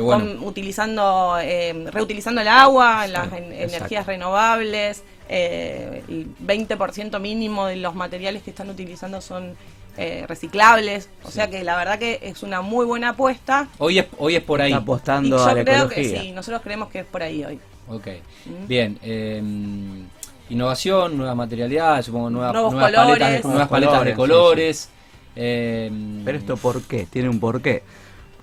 utilizando, 0.00 1.36
eh, 1.40 1.86
reutilizando 1.90 2.40
el 2.40 2.48
agua, 2.48 3.06
las 3.06 3.32
energías 3.32 4.06
renovables, 4.06 5.02
eh, 5.28 6.02
el 6.08 6.28
20% 6.44 7.18
mínimo 7.20 7.66
de 7.66 7.76
los 7.76 7.94
materiales 7.94 8.42
que 8.42 8.50
están 8.50 8.70
utilizando 8.70 9.20
son 9.20 9.56
eh, 9.96 10.24
reciclables, 10.26 11.10
o 11.22 11.30
sea 11.30 11.50
que 11.50 11.62
la 11.64 11.76
verdad 11.76 11.98
que 11.98 12.18
es 12.22 12.42
una 12.42 12.62
muy 12.62 12.86
buena 12.86 13.10
apuesta. 13.10 13.68
Hoy 13.78 13.98
es, 13.98 14.06
hoy 14.18 14.36
es 14.36 14.42
por 14.42 14.62
ahí. 14.62 14.72
apostando 14.72 15.36
yo 15.36 15.44
a 15.44 15.54
creo 15.54 15.88
que 15.88 16.04
sí, 16.04 16.32
nosotros 16.32 16.62
creemos 16.62 16.88
que 16.88 17.00
es 17.00 17.06
por 17.06 17.22
ahí 17.22 17.44
hoy. 17.44 17.58
Ok, 17.88 18.06
¿Mm? 18.46 18.66
bien. 18.66 18.98
Em, 19.02 20.06
innovación, 20.48 21.18
nueva 21.18 21.34
materialidad, 21.34 22.02
supongo 22.02 22.30
nuevas, 22.30 22.54
nuevas 22.54 22.92
paletas, 22.92 23.44
nuevas 23.44 23.68
paletas 23.68 24.04
de 24.04 24.14
colores. 24.14 24.88
Em, 25.34 26.24
Pero 26.24 26.38
esto 26.38 26.56
por 26.56 26.82
qué, 26.82 27.06
tiene 27.10 27.28
un 27.28 27.40
porqué. 27.40 27.82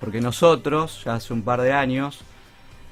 Porque 0.00 0.20
nosotros 0.20 1.02
ya 1.04 1.14
hace 1.14 1.32
un 1.32 1.42
par 1.42 1.60
de 1.60 1.72
años, 1.72 2.20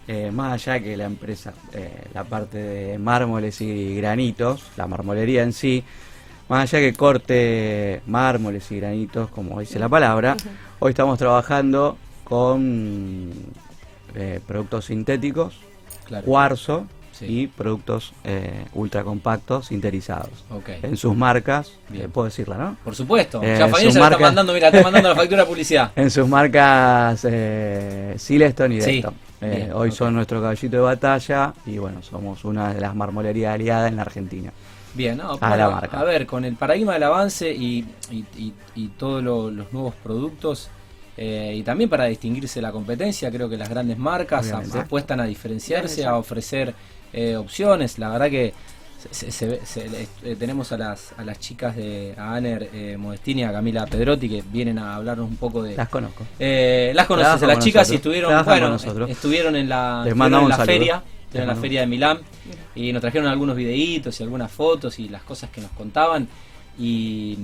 eh, 0.07 0.31
más 0.31 0.53
allá 0.53 0.81
que 0.83 0.97
la 0.97 1.05
empresa, 1.05 1.53
eh, 1.73 2.05
la 2.15 2.25
parte 2.25 2.59
de 2.59 2.99
mármoles 2.99 3.61
y 3.61 3.97
granitos, 3.97 4.63
la 4.77 4.87
marmolería 4.87 5.43
en 5.43 5.53
sí, 5.53 5.83
más 6.49 6.63
allá 6.73 6.81
que 6.87 6.95
corte 6.97 8.03
mármoles 8.07 8.71
y 8.71 8.77
granitos, 8.77 9.31
como 9.31 9.61
dice 9.61 9.79
la 9.79 9.89
palabra, 9.89 10.37
hoy 10.79 10.91
estamos 10.91 11.19
trabajando 11.19 11.97
con 12.25 13.31
eh, 14.15 14.41
productos 14.47 14.87
sintéticos, 14.87 15.59
Claro. 16.05 16.25
cuarzo 16.25 16.87
Sí. 17.19 17.27
y 17.27 17.47
productos 17.49 18.13
eh, 18.25 18.65
ultra 18.75 19.03
compactos 19.05 19.67
sinterizados. 19.67 20.31
En 20.83 20.97
sus 20.97 21.17
marcas, 21.17 21.73
Bien. 21.89 22.05
eh, 22.05 22.09
puedo 22.09 22.27
decirla, 22.27 22.57
¿no? 22.57 22.77
Por 22.85 22.95
supuesto. 22.95 23.43
Eh, 23.43 23.57
ya 23.59 23.69
Fabián 23.69 23.91
ya 23.93 24.01
le 24.01 24.05
está 24.07 24.19
mandando, 24.19 24.53
mira, 24.53 24.69
está 24.69 24.83
mandando 24.83 25.09
la 25.09 25.17
factura 25.17 25.43
de 25.43 25.49
publicidad. 25.49 25.93
En 25.97 26.11
sus 26.11 26.29
marcas 26.29 27.25
eh, 27.29 28.15
Silestone 28.19 28.77
y 28.77 28.81
Sí. 28.83 28.93
Decton. 28.97 29.15
Eh, 29.41 29.55
Bien, 29.57 29.73
hoy 29.73 29.93
son 29.93 30.15
nuestro 30.15 30.41
caballito 30.41 30.77
de 30.77 30.83
batalla 30.83 31.53
y 31.65 31.79
bueno, 31.79 32.03
somos 32.03 32.45
una 32.45 32.75
de 32.75 32.81
las 32.81 32.95
marmolerías 32.95 33.55
aliadas 33.55 33.89
en 33.91 33.97
la 33.97 34.03
Argentina. 34.03 34.53
Bien, 34.95 35.17
no, 35.17 35.39
A 35.41 35.57
la 35.57 35.71
marca. 35.71 36.01
a 36.01 36.05
ver, 36.05 36.27
con 36.27 36.45
el 36.45 36.57
paradigma 36.57 36.95
del 36.95 37.05
avance 37.05 37.53
y, 37.53 37.87
y, 38.11 38.25
y- 38.37 38.55
y 38.75 38.89
todos 38.89 39.23
lo- 39.23 39.51
los 39.51 39.73
nuevos 39.73 39.95
productos, 40.03 40.71
eh, 41.19 41.53
y 41.57 41.63
también 41.65 41.91
para 41.91 42.05
distinguirse 42.05 42.61
de 42.61 42.63
la 42.63 42.73
competencia, 42.73 43.31
creo 43.31 43.49
que 43.49 43.57
las 43.59 43.69
grandes 43.69 43.99
marcas 43.99 44.51
apuestan 44.53 45.21
a 45.21 45.25
diferenciarse, 45.25 46.05
a 46.07 46.17
ofrecer 46.17 46.75
eh, 47.13 47.37
opciones. 47.37 47.99
La 47.99 48.09
verdad 48.11 48.31
que 48.31 48.55
se- 49.11 49.31
se 49.31 49.47
ve- 49.49 49.61
se- 49.65 50.09
eh, 50.25 50.37
tenemos 50.39 50.71
a 50.73 50.79
las, 50.79 51.13
a 51.17 51.25
las 51.25 51.39
chicas 51.39 51.75
de 51.77 52.15
a 52.17 52.35
Aner 52.35 52.69
eh, 52.73 52.97
Modestini 52.99 53.41
y 53.43 53.45
a 53.45 53.53
Camila 53.53 53.87
Pedrotti 53.87 54.29
que 54.29 54.43
vienen 54.53 54.79
a 54.79 54.97
hablarnos 54.97 55.29
un 55.29 55.37
poco 55.37 55.63
de... 55.63 55.77
Las 55.77 55.89
conozco. 55.89 56.25
Eh, 56.39 56.93
las 56.95 57.07
conoces, 57.07 57.41
las 57.43 57.57
con 57.57 57.65
chicas 57.65 57.89
y 57.91 57.93
nosotros. 57.93 57.95
estuvieron, 57.95 58.45
bueno, 58.45 58.69
nosotros. 58.71 59.11
estuvieron 59.11 59.57
en 59.57 59.69
la, 59.69 60.03
Les 60.05 60.13
estuvieron 60.13 60.19
mandamos 60.19 60.45
en 60.47 60.51
la 60.51 60.57
saludo. 60.57 60.73
feria, 60.73 61.03
en 61.35 61.47
la 61.47 61.55
feria 61.57 61.81
de 61.83 61.87
Milán 61.87 62.19
y 62.75 62.93
nos 62.93 63.01
trajeron 63.01 63.29
algunos 63.29 63.55
videitos 63.57 64.19
y 64.19 64.23
algunas 64.23 64.51
fotos 64.51 64.99
y 64.99 65.09
las 65.09 65.23
cosas 65.23 65.51
que 65.51 65.61
nos 65.61 65.71
contaban 65.73 66.27
y, 66.79 67.37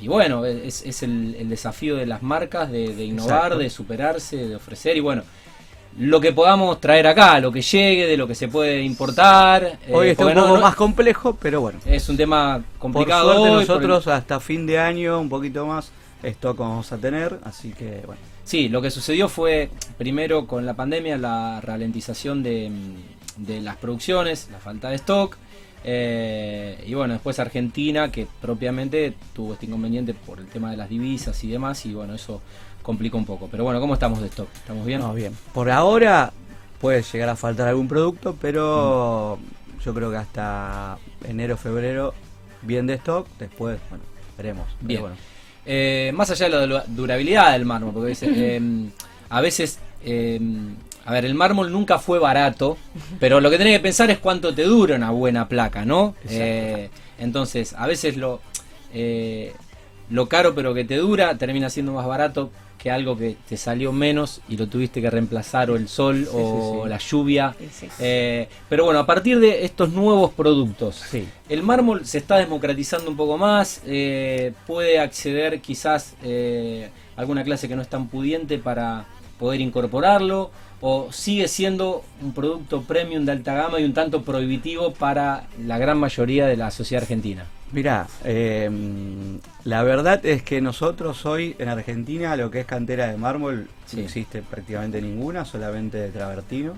y 0.00 0.08
bueno, 0.08 0.44
es, 0.44 0.82
es 0.84 1.02
el, 1.02 1.34
el 1.38 1.48
desafío 1.48 1.96
de 1.96 2.06
las 2.06 2.22
marcas 2.22 2.70
de, 2.70 2.94
de 2.94 3.04
innovar, 3.04 3.36
Exacto. 3.36 3.58
de 3.58 3.70
superarse, 3.70 4.36
de 4.48 4.56
ofrecer 4.56 4.96
y 4.96 5.00
bueno, 5.00 5.22
lo 5.98 6.20
que 6.20 6.32
podamos 6.32 6.80
traer 6.80 7.06
acá, 7.08 7.40
lo 7.40 7.50
que 7.50 7.60
llegue, 7.62 8.06
de 8.06 8.16
lo 8.16 8.28
que 8.28 8.34
se 8.34 8.46
puede 8.48 8.82
importar. 8.82 9.78
eh, 9.86 9.92
Hoy 9.92 10.08
está 10.10 10.26
un 10.26 10.34
poco 10.34 10.46
no- 10.56 10.60
más 10.60 10.76
complejo, 10.76 11.36
pero 11.40 11.60
bueno. 11.60 11.80
Es 11.86 12.08
un 12.08 12.16
tema 12.16 12.58
Por 12.58 12.78
complicado 12.78 13.24
suerte 13.32 13.40
hoy, 13.42 13.48
por 13.48 13.60
el- 13.62 13.66
nosotros 13.88 14.06
hasta 14.06 14.38
fin 14.38 14.66
de 14.66 14.78
año, 14.78 15.18
un 15.20 15.28
poquito 15.28 15.66
más, 15.66 15.90
stock 16.22 16.56
vamos 16.58 16.92
a 16.92 16.98
tener, 16.98 17.38
así 17.44 17.72
que 17.72 18.02
bueno. 18.06 18.20
Sí, 18.44 18.68
lo 18.68 18.80
que 18.80 18.90
sucedió 18.90 19.28
fue 19.28 19.70
primero 19.98 20.46
con 20.46 20.64
la 20.64 20.74
pandemia 20.74 21.18
la 21.18 21.60
ralentización 21.60 22.42
de, 22.42 22.70
de 23.36 23.60
las 23.60 23.76
producciones, 23.76 24.48
la 24.52 24.58
falta 24.58 24.90
de 24.90 24.96
stock. 24.96 25.36
Eh, 25.84 26.82
y 26.86 26.94
bueno, 26.94 27.14
después 27.14 27.38
Argentina, 27.38 28.10
que 28.10 28.26
propiamente 28.40 29.14
tuvo 29.32 29.54
este 29.54 29.66
inconveniente 29.66 30.14
por 30.14 30.38
el 30.40 30.46
tema 30.46 30.70
de 30.70 30.76
las 30.76 30.88
divisas 30.88 31.42
y 31.44 31.48
demás. 31.50 31.84
Y 31.86 31.94
bueno, 31.94 32.14
eso 32.14 32.40
complicó 32.82 33.16
un 33.18 33.24
poco. 33.26 33.48
Pero 33.50 33.64
bueno, 33.64 33.80
¿cómo 33.80 33.94
estamos 33.94 34.20
de 34.20 34.28
stock? 34.28 34.48
¿Estamos 34.54 34.84
bien? 34.86 35.00
No, 35.00 35.14
bien. 35.14 35.32
Por 35.52 35.70
ahora 35.70 36.32
puede 36.80 37.02
llegar 37.02 37.28
a 37.28 37.36
faltar 37.36 37.68
algún 37.68 37.88
producto, 37.88 38.36
pero 38.40 39.38
yo 39.84 39.94
creo 39.94 40.10
que 40.10 40.16
hasta 40.16 40.98
enero, 41.26 41.56
febrero, 41.56 42.14
bien 42.62 42.86
de 42.86 42.94
stock. 42.94 43.26
Después, 43.38 43.78
bueno, 43.90 44.04
veremos. 44.36 44.66
Bien. 44.80 45.00
bueno. 45.00 45.16
Eh, 45.66 46.12
más 46.14 46.30
allá 46.30 46.48
de 46.48 46.66
la 46.66 46.66
du- 46.84 46.94
durabilidad 46.94 47.52
del 47.52 47.64
mármol, 47.66 47.92
porque 47.92 48.10
dice, 48.10 48.26
eh, 48.34 48.60
a 49.28 49.40
veces, 49.40 49.78
eh, 50.02 50.40
a 51.08 51.12
ver, 51.12 51.24
el 51.24 51.34
mármol 51.34 51.72
nunca 51.72 51.98
fue 51.98 52.18
barato, 52.18 52.76
pero 53.18 53.40
lo 53.40 53.48
que 53.48 53.56
tenés 53.56 53.78
que 53.78 53.82
pensar 53.82 54.10
es 54.10 54.18
cuánto 54.18 54.54
te 54.54 54.64
dura 54.64 54.96
una 54.96 55.10
buena 55.10 55.48
placa, 55.48 55.86
¿no? 55.86 56.14
Eh, 56.28 56.90
entonces, 57.18 57.74
a 57.78 57.86
veces 57.86 58.18
lo, 58.18 58.40
eh, 58.92 59.54
lo 60.10 60.28
caro 60.28 60.54
pero 60.54 60.74
que 60.74 60.84
te 60.84 60.96
dura 60.96 61.38
termina 61.38 61.70
siendo 61.70 61.94
más 61.94 62.06
barato 62.06 62.50
que 62.76 62.90
algo 62.90 63.16
que 63.16 63.36
te 63.48 63.56
salió 63.56 63.90
menos 63.90 64.42
y 64.50 64.58
lo 64.58 64.68
tuviste 64.68 65.00
que 65.00 65.10
reemplazar 65.10 65.70
o 65.70 65.76
el 65.76 65.88
sol 65.88 66.28
o 66.32 66.82
sí, 66.84 66.90
la 66.90 66.98
lluvia. 66.98 67.56
Sí. 67.72 67.88
Eh, 67.98 68.48
pero 68.68 68.84
bueno, 68.84 69.00
a 69.00 69.06
partir 69.06 69.40
de 69.40 69.64
estos 69.64 69.90
nuevos 69.90 70.30
productos, 70.32 71.02
el 71.48 71.62
mármol 71.62 72.04
se 72.06 72.18
está 72.18 72.36
democratizando 72.36 73.10
un 73.10 73.16
poco 73.16 73.36
más, 73.36 73.80
eh, 73.86 74.52
puede 74.66 75.00
acceder 75.00 75.62
quizás 75.62 76.14
eh, 76.22 76.90
alguna 77.16 77.42
clase 77.42 77.66
que 77.66 77.74
no 77.74 77.82
es 77.82 77.88
tan 77.88 78.08
pudiente 78.08 78.58
para 78.58 79.06
poder 79.38 79.60
incorporarlo, 79.60 80.50
o 80.80 81.10
sigue 81.12 81.48
siendo 81.48 82.04
un 82.22 82.32
producto 82.32 82.82
premium 82.82 83.24
de 83.24 83.32
alta 83.32 83.54
gama 83.54 83.80
y 83.80 83.84
un 83.84 83.94
tanto 83.94 84.22
prohibitivo 84.22 84.92
para 84.94 85.44
la 85.64 85.78
gran 85.78 85.98
mayoría 85.98 86.46
de 86.46 86.56
la 86.56 86.70
sociedad 86.70 87.02
argentina. 87.02 87.44
Mirá, 87.72 88.06
eh, 88.24 88.70
la 89.64 89.82
verdad 89.82 90.24
es 90.24 90.42
que 90.42 90.60
nosotros 90.62 91.26
hoy 91.26 91.54
en 91.58 91.68
Argentina 91.68 92.34
lo 92.36 92.50
que 92.50 92.60
es 92.60 92.66
cantera 92.66 93.08
de 93.08 93.16
mármol 93.18 93.68
Sí. 93.86 93.96
no 93.96 94.02
existe 94.04 94.40
prácticamente 94.42 95.02
ninguna, 95.02 95.44
solamente 95.44 95.98
de 95.98 96.08
travertino, 96.10 96.74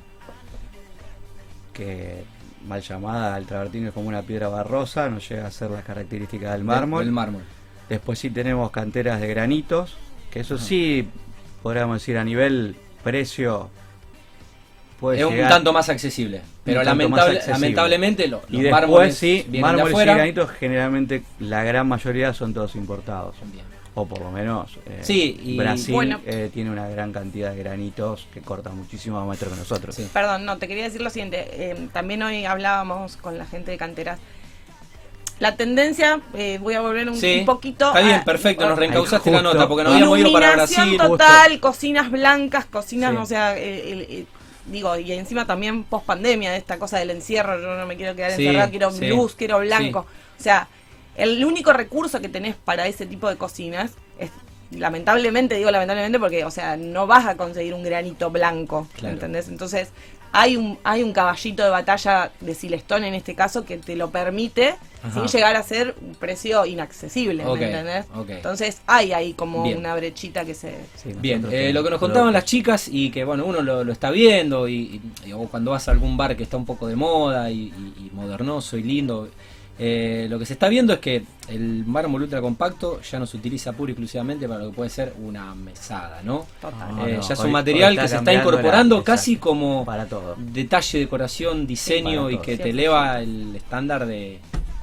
que 1.73 2.25
mal 2.67 2.83
llamada 2.83 3.37
el 3.39 3.47
travertino 3.47 3.89
es 3.89 3.95
como 3.95 4.09
una 4.09 4.23
piedra 4.23 4.49
barrosa, 4.49 5.09
no 5.09 5.19
llega 5.19 5.47
a 5.47 5.51
ser 5.51 5.71
las 5.71 5.85
características 5.85 6.53
del 6.53 6.65
mármol. 6.65 7.05
Del 7.05 7.13
mármol. 7.13 7.43
Después 7.89 8.19
sí 8.19 8.31
tenemos 8.31 8.71
canteras 8.71 9.21
de 9.21 9.29
granitos, 9.29 9.97
que 10.31 10.41
eso 10.41 10.57
Ajá. 10.57 10.65
sí, 10.65 11.09
podríamos 11.63 11.97
decir 12.01 12.19
a 12.19 12.25
nivel 12.25 12.77
precio, 13.03 13.71
puede 15.01 15.19
es 15.21 15.25
un 15.25 15.37
tanto 15.49 15.73
más 15.73 15.89
accesible, 15.89 16.43
pero 16.63 16.83
lamentable- 16.83 17.37
accesible. 17.39 17.53
lamentablemente 17.53 18.29
lo- 18.29 18.43
Y 18.49 18.53
los 18.55 18.63
después 18.65 18.81
mármoles 18.83 19.17
sí, 19.17 19.47
mármoles 19.61 19.95
y 19.95 20.05
granitos 20.05 20.51
generalmente 20.51 21.23
la 21.41 21.65
gran 21.65 21.89
mayoría 21.89 22.33
son 22.35 22.53
todos 22.55 22.77
importados. 22.77 23.35
Bien. 23.53 23.65
O 23.95 24.07
por 24.07 24.21
lo 24.21 24.31
menos 24.31 24.79
eh, 24.87 25.01
Sí, 25.03 25.41
y- 25.43 25.57
Brasil 25.59 25.93
Bueno. 25.93 26.21
eh, 26.25 26.49
tiene 26.55 26.71
una 26.71 26.87
gran 26.89 27.13
cantidad 27.13 27.51
de 27.51 27.59
granitos 27.59 28.29
que 28.33 28.41
cortan 28.41 28.77
muchísimo 28.77 29.19
más 29.19 29.29
metro 29.29 29.51
que 29.51 29.57
nosotros. 29.59 29.95
Sí. 29.97 30.09
Perdón, 30.13 30.45
no, 30.45 30.59
te 30.59 30.69
quería 30.69 30.85
decir 30.85 31.01
lo 31.01 31.11
siguiente. 31.11 31.49
eh, 31.51 31.89
también 31.93 32.23
hoy 32.23 32.45
hablábamos 32.45 33.17
con 33.17 33.37
la 33.37 33.47
gente 33.47 33.73
de 33.73 33.79
canteras. 33.79 34.21
La 35.41 35.57
tendencia, 35.57 36.21
eh, 36.35 36.59
voy 36.61 36.75
a 36.75 36.83
volver 36.83 37.09
un, 37.09 37.17
Sí, 37.17 37.39
un 37.41 37.47
poquito. 37.47 37.89
Está 37.89 38.01
bien, 38.01 38.17
a- 38.21 38.25
perfecto, 38.25 38.65
nos 38.69 38.75
Ay, 38.79 38.81
reencausaste 38.81 39.31
la 39.31 39.41
nota 39.41 39.67
porque 39.67 39.85
nos 39.85 39.95
habíamos 39.95 40.19
ido 40.19 40.33
para 40.33 40.53
Brasil. 40.53 40.99
total, 40.99 41.61
cocinas 41.61 42.11
blancas, 42.11 42.67
cocinas, 42.67 43.13
Sí. 43.13 43.17
o 43.17 43.27
sea, 43.27 43.57
el- 43.59 44.01
el- 44.03 44.27
digo, 44.71 44.97
y 44.97 45.13
encima 45.13 45.47
también 45.47 45.85
post 45.85 46.07
pandemia, 46.07 46.57
esta 46.57 46.79
cosa 46.79 46.99
del 46.99 47.11
encierro, 47.11 47.61
yo 47.61 47.75
no 47.77 47.87
me 47.87 47.97
quiero 47.97 48.15
quedar 48.15 48.33
Sí, 48.33 48.47
encerrada, 48.47 48.71
quiero 48.71 48.91
sí, 48.91 49.09
luz, 49.09 49.35
quiero 49.35 49.59
blanco. 49.61 50.07
O 50.39 50.43
sea, 50.43 50.69
el 51.17 51.45
único 51.45 51.73
recurso 51.73 52.21
que 52.21 52.29
tenés 52.29 52.57
para 52.57 52.87
ese 52.87 53.07
tipo 53.07 53.29
de 53.29 53.37
cocinas 53.37 53.93
es 54.19 54.31
lamentablemente 54.73 55.57
digo 55.57 55.71
lamentablemente 55.71 56.19
porque 56.19 56.45
o 56.45 56.51
sea 56.51 56.77
no 56.77 57.07
vas 57.07 57.27
a 57.27 57.37
conseguir 57.37 57.75
un 57.75 57.83
granito 57.83 58.31
blanco 58.31 58.87
Claro. 58.95 59.15
¿entendés? 59.15 59.49
entonces 59.49 59.89
hay 60.33 60.57
un 60.57 60.79
hay 60.85 61.03
un 61.03 61.13
caballito 61.13 61.65
de 61.65 61.71
batalla 61.71 62.31
de 62.41 62.55
Silestone 62.55 63.09
en 63.09 63.15
este 63.15 63.35
caso 63.35 63.65
que 63.65 63.79
te 63.79 63.97
lo 63.97 64.11
permite 64.11 64.77
Ajá. 65.03 65.13
sin 65.15 65.27
llegar 65.27 65.57
a 65.57 65.63
ser 65.65 65.97
un 66.01 66.15
precio 66.15 66.65
inaccesible 66.67 67.45
¿me 67.45 67.53
entendés? 67.65 68.07
entonces 68.29 68.81
hay 68.87 69.13
ahí 69.13 69.33
como 69.33 69.65
Bien. 69.65 69.79
una 69.79 69.97
brechita 69.97 70.45
que 70.45 70.55
se 70.55 70.73
Sí, 71.03 71.15
Bien, 71.19 71.45
eh, 71.51 71.73
lo 71.73 71.83
que 71.83 71.91
nos 71.91 71.99
contaban 71.99 72.33
las 72.33 72.45
chicas 72.45 72.87
y 72.87 73.11
que 73.11 73.25
bueno, 73.25 73.45
uno 73.45 73.63
lo, 73.63 73.83
lo 73.83 73.91
está 73.93 74.11
viendo 74.13 74.69
y, 74.69 75.01
y- 75.27 75.33
o 75.33 75.49
cuando 75.49 75.73
vas 75.73 75.89
a 75.89 75.91
algún 75.91 76.17
bar 76.17 76.37
que 76.37 76.45
está 76.45 76.57
un 76.57 76.67
poco 76.67 76.87
de 76.87 76.95
moda 76.95 77.51
y, 77.51 77.73
y- 77.99 78.07
y 78.07 78.11
modernoso 78.13 78.77
y 78.77 78.85
lindo, 78.85 79.29
eh, 79.83 80.27
lo 80.29 80.39
que 80.39 80.45
se 80.45 80.53
está 80.53 80.69
viendo 80.69 80.93
es 80.93 80.99
que 80.99 81.23
el 81.49 81.85
mármol 81.87 82.21
ultra 82.23 82.43
compacto 82.43 83.01
ya 83.01 83.19
no 83.19 83.27
se 83.27 83.39
utiliza 83.39 83.73
pura 83.73 83.91
y 83.91 83.93
exclusivamente 83.95 84.47
para 84.47 84.61
lo 84.65 84.71
que 84.71 84.77
puede 84.77 84.91
ser 84.91 85.15
una 85.19 85.55
mesada, 85.55 86.21
¿no? 86.23 86.47
total 86.61 87.09
Eh, 87.09 87.15
no, 87.17 87.21
ya 87.27 87.33
es 87.35 87.41
un 87.41 87.51
material 87.51 87.99
que 87.99 88.07
se 88.07 88.17
está 88.17 88.33
la- 88.33 88.41
incorporando 88.41 88.97
exacto, 88.97 89.13
casi 89.13 89.37
como 89.37 89.85
para 89.87 90.05
todo. 90.07 90.37
detalle, 90.39 90.99
decoración, 90.99 91.67
diseño 91.67 92.29
y 92.29 92.35
todo. 92.35 92.43
que 92.43 92.57
te 92.59 92.65
100%. 92.65 92.71
eleva 92.71 93.21
el 93.21 93.57
estándar 93.57 94.05
de, 94.07 94.39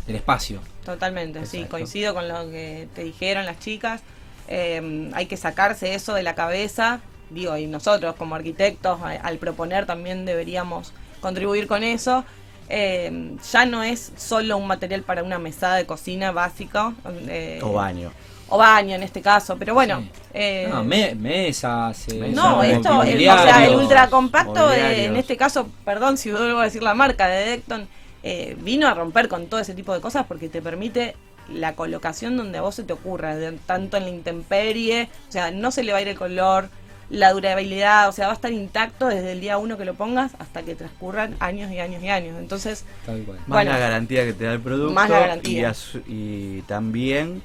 del 0.08 0.16
espacio. 0.16 0.62
Totalmente, 0.84 1.46
sí, 1.46 1.66
coincido 1.66 2.13
con 2.16 2.27
lo 2.27 2.50
que 2.50 2.88
te 2.96 3.04
dijeron 3.04 3.46
las 3.46 3.60
chicas. 3.60 4.01
Eh, 4.48 5.12
hay 5.13 5.25
que 5.27 5.38
sacarse 5.38 5.94
eso 5.94 6.13
de 6.16 6.24
la 6.24 6.34
cabeza, 6.34 7.01
digo, 7.30 7.56
y 7.58 7.68
nosotros 7.68 8.16
como 8.16 8.34
arquitectos 8.36 9.00
a- 9.01 9.12
al 9.12 9.38
proponer 9.38 9.86
también 9.86 10.25
deberíamos 10.25 10.92
contribuir 11.20 11.68
con 11.68 11.84
eso. 11.84 12.24
Eh, 12.69 13.36
ya 13.51 13.65
no 13.65 13.83
es 13.83 14.12
solo 14.17 14.57
un 14.57 14.67
material 14.67 15.01
para 15.03 15.24
una 15.24 15.39
mesada 15.39 15.75
de 15.75 15.86
cocina 15.86 16.31
básico. 16.31 16.93
eh, 17.27 17.59
O 17.63 17.74
baño. 17.74 18.12
o 18.50 18.57
baño 18.57 18.95
en 18.95 19.03
este 19.03 19.21
caso, 19.21 19.55
pero 19.57 19.74
bueno. 19.74 20.01
Sí. 20.01 20.09
eh, 20.33 20.67
No, 20.69 20.83
me- 20.83 21.15
mesas, 21.15 22.07
eh, 22.09 22.31
no, 22.33 22.63
esto, 22.63 23.03
el, 23.03 23.17
o 23.29 23.38
sea, 23.43 23.65
el 23.65 23.75
ultra 23.75 24.09
compacto, 24.09 24.71
eh, 24.71 25.05
en 25.05 25.15
este 25.17 25.36
caso, 25.38 25.67
perdón 25.86 26.17
si 26.17 26.31
vuelvo 26.31 26.59
a 26.59 26.63
decir 26.65 26.83
la 26.83 26.93
marca 26.93 27.27
de 27.27 27.45
Decton, 27.51 27.88
eh, 28.24 28.55
vino 28.59 28.88
a 28.88 28.93
romper 28.93 29.27
con 29.29 29.47
todo 29.47 29.59
ese 29.59 29.74
tipo 29.74 29.93
de 29.93 30.01
cosas 30.01 30.25
porque 30.27 30.50
te 30.50 30.62
permite 30.62 31.15
la 31.53 31.75
colocación 31.75 32.36
donde 32.36 32.57
a 32.57 32.62
vos 32.62 32.75
se 32.75 32.83
te 32.83 32.91
ocurra, 32.93 33.36
de- 33.36 33.53
tanto 33.53 33.95
en 33.97 34.03
la 34.03 34.09
intemperie, 34.09 35.09
o 35.29 35.31
sea, 35.31 35.51
no 35.51 35.71
se 35.71 35.83
le 35.83 35.91
va 35.93 36.00
a 36.00 36.01
ir 36.01 36.09
el 36.09 36.17
color, 36.17 36.69
la 37.10 37.32
durabilidad, 37.32 38.10
o 38.10 38.12
sea, 38.12 38.28
va 38.28 38.34
a 38.34 38.36
estar 38.36 38.52
intacto 38.52 39.08
desde 39.08 39.32
el 39.32 39.40
día 39.40 39.58
uno 39.58 39.78
que 39.78 39.86
lo 39.86 39.94
pongas 39.94 40.34
hasta 40.40 40.64
que 40.64 40.76
transcurran 40.76 41.36
años 41.40 41.72
y 41.72 41.80
años 41.80 42.04
y 42.04 42.10
años. 42.10 42.36
Entonces, 42.38 42.86
Más 43.08 43.48
bueno, 43.48 43.72
la 43.72 43.78
garantía 43.78 44.26
que 44.26 44.34
te 44.34 44.46
da 44.46 44.54
el 44.54 44.60
producto. 44.60 44.94
Más 44.94 45.10
la 45.10 45.20
garantía. 45.20 45.74
Y, 46.08 46.62
también 46.64 47.42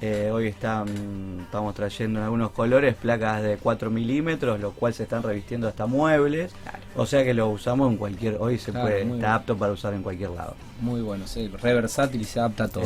eh, 0.00 0.30
hoy 0.32 0.48
están, 0.48 1.40
estamos 1.42 1.74
trayendo 1.74 2.18
en 2.20 2.24
algunos 2.24 2.50
colores 2.50 2.94
placas 2.94 3.42
de 3.42 3.56
4 3.56 3.90
milímetros, 3.90 4.60
lo 4.60 4.72
cual 4.72 4.92
se 4.92 5.04
están 5.04 5.22
revistiendo 5.22 5.68
hasta 5.68 5.86
muebles. 5.86 6.52
O 6.94 7.06
sea 7.06 7.24
que 7.24 7.32
lo 7.32 7.48
usamos 7.48 7.90
en 7.90 7.96
cualquier. 7.96 8.36
Hoy 8.38 8.58
se 8.58 8.72
puede, 8.72 9.02
está 9.02 9.36
apto 9.36 9.56
para 9.56 9.72
usar 9.72 9.94
en 9.94 10.02
cualquier 10.02 10.30
lado. 10.30 10.54
Muy 10.82 11.00
bueno, 11.00 11.26
sí, 11.26 11.48
re 11.48 11.72
versátil 11.72 12.20
y 12.20 12.24
se 12.24 12.40
adapta 12.40 12.64
a 12.64 12.68
todo. 12.68 12.84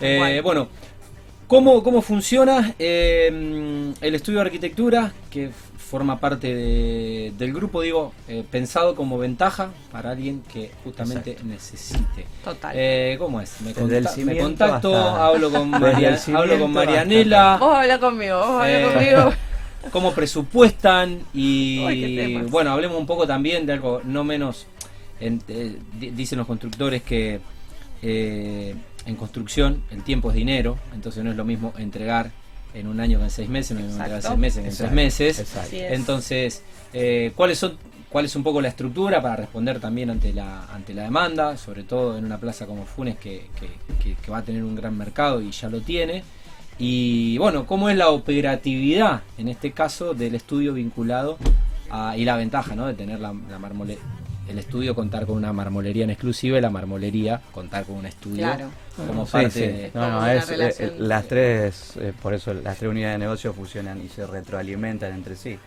Eh, 0.00 0.40
bueno, 0.42 0.68
¿Cómo, 1.48 1.82
cómo 1.82 2.02
funciona 2.02 2.74
eh, 2.78 3.94
el 4.02 4.14
estudio 4.14 4.40
de 4.40 4.44
arquitectura 4.44 5.12
que 5.30 5.48
forma 5.78 6.20
parte 6.20 6.54
del 6.54 7.52
grupo, 7.54 7.80
digo, 7.80 8.12
eh, 8.28 8.44
pensado 8.50 8.94
como 8.94 9.16
ventaja 9.16 9.70
para 9.90 10.10
alguien 10.10 10.42
que 10.52 10.70
justamente 10.84 11.38
necesite? 11.44 12.26
Total. 12.44 12.72
Eh, 12.76 13.16
¿Cómo 13.18 13.40
es? 13.40 13.62
Me, 13.62 13.72
contacto, 14.38 14.94
hablo 14.94 15.50
con, 15.50 15.74
hablo 15.74 16.58
con 16.58 16.70
Marianela. 16.70 17.56
Vos 17.56 17.76
habla 17.78 17.98
conmigo, 17.98 18.36
vos 18.36 18.62
habla 18.62 18.92
conmigo. 18.92 19.32
¿Cómo 19.90 20.12
presupuestan? 20.12 21.22
Y 21.32 22.36
bueno, 22.50 22.72
hablemos 22.72 22.98
un 22.98 23.06
poco 23.06 23.26
también 23.26 23.64
de 23.64 23.72
algo 23.72 24.02
no 24.04 24.22
menos, 24.22 24.66
dicen 25.18 26.36
los 26.36 26.46
constructores 26.46 27.02
que 27.02 27.40
en 29.08 29.16
construcción 29.16 29.82
el 29.90 30.02
tiempo 30.02 30.30
es 30.30 30.36
dinero, 30.36 30.76
entonces 30.94 31.24
no 31.24 31.30
es 31.30 31.36
lo 31.36 31.44
mismo 31.44 31.72
entregar 31.78 32.30
en 32.74 32.86
un 32.86 33.00
año 33.00 33.18
que 33.18 33.24
en 33.24 33.30
seis 33.30 33.48
meses, 33.48 33.76
no 33.78 33.80
es 33.80 33.86
lo 33.86 33.88
mismo 33.88 34.04
entregar 34.04 34.18
en 34.18 34.22
seis 34.22 34.38
meses 34.38 34.62
que 34.62 34.68
en 34.68 34.76
tres 34.76 34.92
meses. 34.92 35.56
Entonces, 35.72 36.62
eh, 36.92 37.32
¿cuáles 37.34 37.58
son 37.58 37.78
cuál 38.10 38.26
es 38.26 38.36
un 38.36 38.42
poco 38.42 38.60
la 38.60 38.68
estructura 38.68 39.20
para 39.20 39.36
responder 39.36 39.80
también 39.80 40.10
ante 40.10 40.32
la 40.32 40.64
ante 40.66 40.94
la 40.94 41.02
demanda, 41.04 41.56
sobre 41.56 41.84
todo 41.84 42.18
en 42.18 42.24
una 42.24 42.38
plaza 42.38 42.66
como 42.66 42.84
Funes 42.84 43.16
que, 43.18 43.48
que, 43.58 44.30
va 44.30 44.38
a 44.38 44.42
tener 44.42 44.62
un 44.62 44.74
gran 44.74 44.96
mercado 44.96 45.40
y 45.40 45.50
ya 45.50 45.70
lo 45.70 45.80
tiene. 45.80 46.22
Y 46.78 47.38
bueno, 47.38 47.66
¿cómo 47.66 47.88
es 47.88 47.96
la 47.96 48.10
operatividad 48.10 49.22
en 49.38 49.48
este 49.48 49.72
caso 49.72 50.12
del 50.12 50.34
estudio 50.34 50.74
vinculado 50.74 51.38
a, 51.90 52.16
y 52.16 52.24
la 52.24 52.36
ventaja 52.36 52.76
¿no? 52.76 52.86
de 52.86 52.94
tener 52.94 53.20
la, 53.20 53.34
la 53.50 53.58
el 54.48 54.58
estudio 54.58 54.94
contar 54.94 55.26
con 55.26 55.36
una 55.36 55.52
marmolería 55.52 56.04
en 56.04 56.10
exclusiva 56.10 56.58
y 56.58 56.60
la 56.60 56.70
marmolería 56.70 57.40
contar 57.52 57.84
con 57.84 57.96
un 57.96 58.06
estudio 58.06 58.46
como 58.96 59.26
parte 59.26 59.90
No, 59.94 60.10
no, 60.10 60.26
es, 60.26 60.50
eh, 60.50 60.94
las 60.98 61.26
tres, 61.26 61.94
eh, 62.00 62.12
por 62.20 62.34
eso 62.34 62.54
las 62.54 62.78
tres 62.78 62.90
unidades 62.90 63.14
de 63.14 63.18
negocio 63.18 63.52
fusionan 63.52 64.00
y 64.04 64.08
se 64.08 64.26
retroalimentan 64.26 65.12
entre 65.12 65.36
sí. 65.36 65.58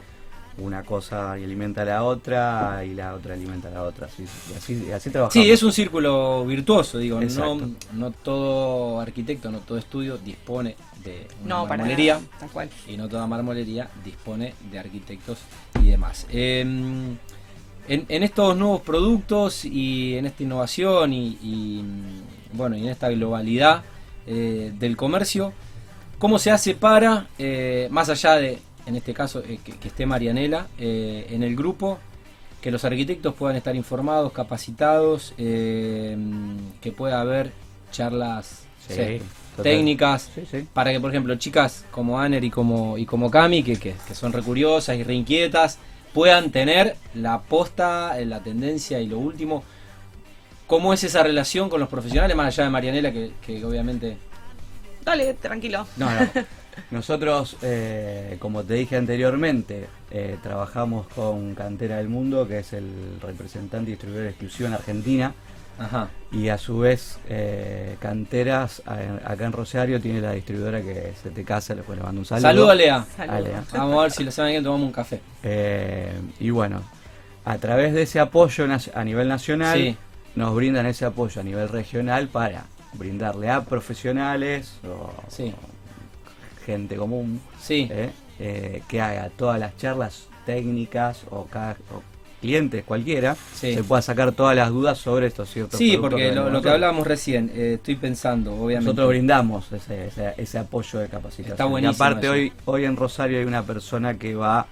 Una 0.57 0.83
cosa 0.83 1.31
alimenta 1.31 1.83
a 1.83 1.85
la 1.85 2.03
otra 2.03 2.83
y 2.83 2.93
la 2.93 3.13
otra 3.13 3.35
alimenta 3.35 3.69
a 3.69 3.71
la 3.71 3.83
otra. 3.83 4.07
Así, 4.07 4.25
así, 4.55 4.91
así 4.91 5.09
trabajamos. 5.09 5.33
Sí, 5.33 5.49
es 5.49 5.63
un 5.63 5.71
círculo 5.71 6.45
virtuoso, 6.45 6.97
digo. 6.97 7.21
No, 7.21 7.71
no 7.93 8.11
todo 8.11 8.99
arquitecto, 8.99 9.49
no 9.49 9.59
todo 9.59 9.77
estudio 9.77 10.17
dispone 10.17 10.75
de 11.05 11.25
una 11.45 11.63
marmolería. 11.63 12.19
Y 12.87 12.97
no 12.97 13.07
toda 13.07 13.25
marmolería 13.27 13.89
dispone 14.03 14.53
de 14.69 14.77
arquitectos 14.77 15.39
y 15.81 15.87
demás. 15.87 16.27
Eh, 16.29 17.15
en, 17.87 18.23
estos 18.23 18.55
nuevos 18.57 18.81
productos 18.81 19.65
y 19.65 20.15
en 20.15 20.25
esta 20.25 20.43
innovación 20.43 21.13
y, 21.13 21.83
bueno 22.53 22.75
y 22.77 22.81
en 22.81 22.89
esta 22.89 23.09
globalidad 23.09 23.83
eh, 24.27 24.71
del 24.77 24.95
comercio, 24.95 25.51
¿cómo 26.19 26.39
se 26.39 26.51
hace 26.51 26.75
para, 26.75 27.27
eh, 27.39 27.87
más 27.91 28.09
allá 28.09 28.35
de, 28.35 28.59
en 28.85 28.95
este 28.95 29.13
caso, 29.13 29.41
eh, 29.47 29.59
que, 29.63 29.87
esté 29.87 30.05
Marianela 30.05 30.67
en 30.77 31.43
el 31.43 31.55
grupo, 31.55 31.97
que 32.61 32.69
los 32.69 32.85
arquitectos 32.85 33.33
puedan 33.33 33.55
estar 33.55 33.75
informados, 33.75 34.31
capacitados, 34.31 35.33
que 35.37 36.93
pueda 36.95 37.21
haber 37.21 37.51
charlas 37.91 38.65
técnicas, 39.63 40.29
para 40.73 40.91
que, 40.91 40.99
por 40.99 41.09
ejemplo, 41.09 41.35
chicas 41.35 41.85
como 41.89 42.19
Aner 42.19 42.43
y 42.43 42.51
como, 42.51 42.99
y 42.99 43.05
como 43.05 43.31
Cami, 43.31 43.63
que, 43.63 43.77
que, 43.77 43.95
que 44.07 44.15
son 44.15 44.31
recuriosas 44.31 44.97
y 44.97 45.03
reinquietas, 45.03 45.79
puedan 46.13 46.51
tener 46.51 46.95
la 47.13 47.41
posta, 47.41 48.17
la 48.25 48.39
tendencia 48.41 48.99
y 48.99 49.07
lo 49.07 49.19
último. 49.19 49.63
¿Cómo 50.67 50.93
es 50.93 51.03
esa 51.03 51.23
relación 51.23 51.69
con 51.69 51.79
los 51.79 51.89
profesionales, 51.89 52.35
más 52.35 52.47
allá 52.47 52.63
de 52.63 52.69
Marianela, 52.69 53.11
que, 53.11 53.65
obviamente... 53.65 54.17
Dale, 55.03 55.33
tranquilo. 55.33 55.85
No, 55.97 56.09
no. 56.09 56.29
Nosotros, 56.91 57.57
eh, 57.61 58.37
como 58.39 58.63
te 58.63 58.75
dije 58.75 58.95
anteriormente, 58.95 59.87
eh, 60.09 60.37
trabajamos 60.41 61.07
con 61.07 61.55
Cantera 61.55 61.97
del 61.97 62.07
Mundo, 62.07 62.47
que 62.47 62.59
es 62.59 62.71
el 62.71 63.19
representante 63.21 63.89
y 63.89 63.93
distribuidor 63.93 64.27
exclusivo 64.27 64.67
en 64.67 64.73
Argentina 64.75 65.33
y 66.31 66.47
a 66.47 66.57
su 66.57 66.79
vez, 66.79 67.19
eh, 67.27 67.97
Canteras, 67.99 68.81
acá 68.85 69.45
en 69.45 69.51
Rosario, 69.51 69.99
tiene 69.99 70.21
la 70.21 70.31
distribuidora 70.31 70.81
que 70.81 71.13
se 71.21 71.29
te 71.29 71.43
casa, 71.43 71.75
le 71.75 71.83
mando 71.83 72.21
un 72.21 72.25
saludo. 72.25 72.47
Saludo 72.47 72.69
a 72.69 72.75
Lea. 72.75 73.05
Vamos 73.73 73.99
a 73.99 74.01
ver 74.03 74.11
si 74.11 74.23
la 74.23 74.31
semana 74.31 74.53
que 74.53 74.61
tomamos 74.61 74.87
un 74.87 74.93
café. 74.93 75.19
Eh, 75.43 76.13
y 76.39 76.49
bueno, 76.49 76.83
a 77.43 77.57
través 77.57 77.93
de 77.93 78.03
ese 78.03 78.19
apoyo 78.19 78.65
a 78.93 79.03
nivel 79.03 79.27
nacional, 79.27 79.97
nos 80.35 80.55
brindan 80.55 80.85
ese 80.85 81.05
apoyo 81.05 81.41
a 81.41 81.43
nivel 81.43 81.67
regional 81.67 82.29
para 82.29 82.65
brindarle 82.93 83.49
a 83.49 83.65
profesionales 83.65 84.79
o, 84.87 85.11
gente 86.65 86.95
común 86.95 87.41
eh, 87.69 88.83
que 88.87 89.01
haga 89.01 89.29
todas 89.29 89.59
las 89.59 89.75
charlas 89.77 90.27
técnicas 90.45 91.25
o, 91.29 91.39
o 91.39 92.10
clientes 92.41 92.83
cualquiera 92.83 93.37
se 93.53 93.83
pueda 93.83 94.01
sacar 94.01 94.31
todas 94.33 94.55
las 94.55 94.69
dudas 94.69 94.97
sobre 94.97 95.27
estos 95.27 95.49
ciertos 95.49 95.77
Sí, 95.77 95.95
porque 95.95 96.31
lo, 96.33 96.61
que 96.61 96.69
hablábamos 96.69 97.07
recién, 97.07 97.51
eh, 97.53 97.75
estoy 97.75 97.95
pensando, 97.95 98.53
obviamente. 98.53 98.85
Nosotros 98.85 99.09
brindamos 99.09 99.67
ese, 99.71 100.57
apoyo 100.57 100.99
de 100.99 101.07
capacitación. 101.07 101.53
Está 101.53 101.65
buenísimo. 101.65 101.93
Y 101.93 101.95
aparte, 101.95 102.29
hoy, 102.29 102.53
hoy 102.65 102.85
en 102.85 102.97
Rosario 102.97 103.39
hay 103.39 103.45
una 103.45 103.63
persona 103.63 104.17
que 104.17 104.35
va 104.35 104.65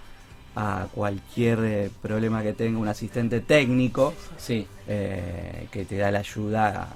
a 0.56 0.88
cualquier 0.94 1.60
eh, 1.64 1.90
problema 2.02 2.42
que 2.44 2.54
tenga 2.54 2.80
un 2.80 2.88
asistente 2.88 3.40
técnico 3.40 4.14
sí. 4.38 4.68
Eh, 4.88 5.68
que 5.72 5.86
te 5.86 5.98
da 5.98 6.12
la 6.12 6.20
ayuda 6.20 6.88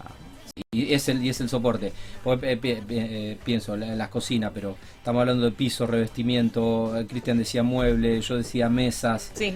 y 0.71 0.93
es 0.93 1.09
el, 1.09 1.23
y 1.23 1.29
es 1.29 1.41
el 1.41 1.49
soporte. 1.49 1.87
Eh, 2.25 2.59
eh, 2.63 3.37
pienso 3.43 3.73
en 3.75 3.97
las 3.97 4.09
cocinas, 4.09 4.51
pero 4.53 4.75
estamos 4.97 5.21
hablando 5.21 5.45
de 5.45 5.51
piso, 5.51 5.87
revestimiento, 5.87 6.97
eh, 6.97 7.07
Cristian 7.07 7.37
decía 7.37 7.63
mueble, 7.63 8.21
yo 8.21 8.37
decía 8.37 8.69
mesas. 8.69 9.31
Sí, 9.33 9.55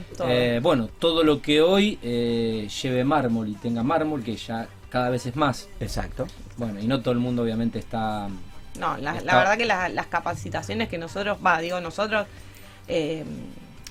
bueno, 0.62 0.90
todo 1.00 1.24
lo 1.24 1.42
que 1.42 1.62
hoy 1.62 1.98
lleve 2.02 3.04
mármol 3.04 3.50
y 3.50 3.54
tenga 3.54 3.84
mármol, 3.84 4.24
que 4.24 4.36
ya 4.36 4.68
cada 4.90 5.10
vez 5.10 5.26
es 5.26 5.36
más. 5.36 5.68
Exacto. 5.80 6.28
Bueno, 6.58 6.80
y 6.80 6.88
no 6.88 7.02
todo 7.02 7.14
el 7.14 7.20
mundo 7.20 7.44
obviamente 7.44 7.80
está... 7.80 8.28
No, 8.80 8.96
la, 8.98 9.14
verdad 9.14 9.58
que 9.58 9.66
las 9.66 10.08
capacitaciones 10.08 10.88
que 10.88 10.98
nosotros, 10.98 11.38
va, 11.46 11.60
digo 11.60 11.80
nosotros... 11.82 12.28
Eh, 12.88 13.24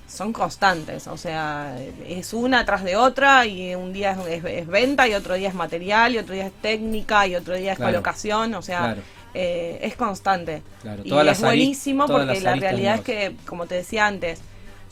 son 0.09 0.33
constantes, 0.33 1.09
o 1.09 1.17
sea, 1.17 1.77
es 2.07 2.33
una 2.33 2.65
tras 2.65 2.85
de 2.85 2.97
otra 2.97 3.45
y 3.47 3.75
un 3.75 3.93
día 3.93 4.17
es, 4.29 4.67
venta 4.67 5.09
y 5.09 5.15
otro 5.15 5.35
día 5.35 5.49
es 5.49 5.55
material 5.55 6.15
y 6.15 6.19
otro 6.19 6.35
día 6.35 6.47
es 6.47 6.53
técnica 6.63 7.27
y 7.27 7.35
otro 7.35 7.55
día 7.55 7.73
es 7.73 7.79
colocación, 7.79 8.55
o 8.55 8.63
sea, 8.63 8.97
eh, 9.35 9.79
es 9.83 9.97
constante. 9.97 10.63
y 11.03 11.13
es 11.13 11.41
buenísimo 11.41 12.07
porque 12.07 12.41
la 12.41 12.55
realidad 12.55 12.97
es 12.97 13.01
que, 13.01 13.37
como 13.47 13.67
te 13.67 13.75
decía 13.75 14.07
antes, 14.07 14.41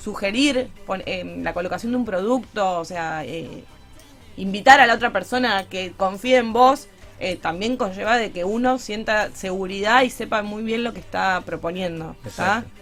sugerir 0.02 0.68
eh, 1.06 1.40
la 1.42 1.54
colocación 1.54 1.92
de 1.92 1.98
un 1.98 2.04
producto, 2.04 2.80
o 2.80 2.84
sea, 2.84 3.24
eh, 3.24 3.64
invitar 4.36 4.80
a 4.80 4.86
la 4.86 4.94
otra 4.94 5.12
persona 5.12 5.64
que 5.70 5.92
confíe 5.96 6.38
en 6.38 6.52
vos 6.52 6.88
eh, 7.20 7.36
también 7.36 7.76
conlleva 7.76 8.16
de 8.16 8.32
que 8.32 8.44
uno 8.44 8.78
sienta 8.78 9.30
seguridad 9.30 10.02
y 10.02 10.10
sepa 10.10 10.42
muy 10.42 10.64
bien 10.64 10.82
lo 10.82 10.92
que 10.92 11.00
está 11.00 11.42
proponiendo. 11.46 12.16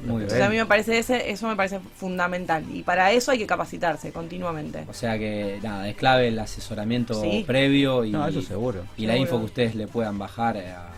Muy 0.04 0.24
a 0.24 0.48
mí 0.48 0.56
me 0.56 0.66
parece 0.66 0.98
ese, 0.98 1.30
eso 1.30 1.48
me 1.48 1.56
parece 1.56 1.80
fundamental 1.96 2.64
y 2.72 2.82
para 2.82 3.12
eso 3.12 3.30
hay 3.30 3.38
que 3.38 3.46
capacitarse 3.46 4.10
continuamente. 4.10 4.84
O 4.88 4.94
sea 4.94 5.18
que 5.18 5.58
nada, 5.62 5.88
es 5.88 5.96
clave 5.96 6.28
el 6.28 6.38
asesoramiento 6.38 7.22
previo 7.46 8.04
y, 8.04 8.14
eso 8.14 8.42
seguro. 8.42 8.84
y 8.96 9.06
la 9.06 9.16
info 9.16 9.38
que 9.38 9.44
ustedes 9.44 9.74
le 9.74 9.86
puedan 9.86 10.18
bajar 10.18 10.56
a, 10.56 10.88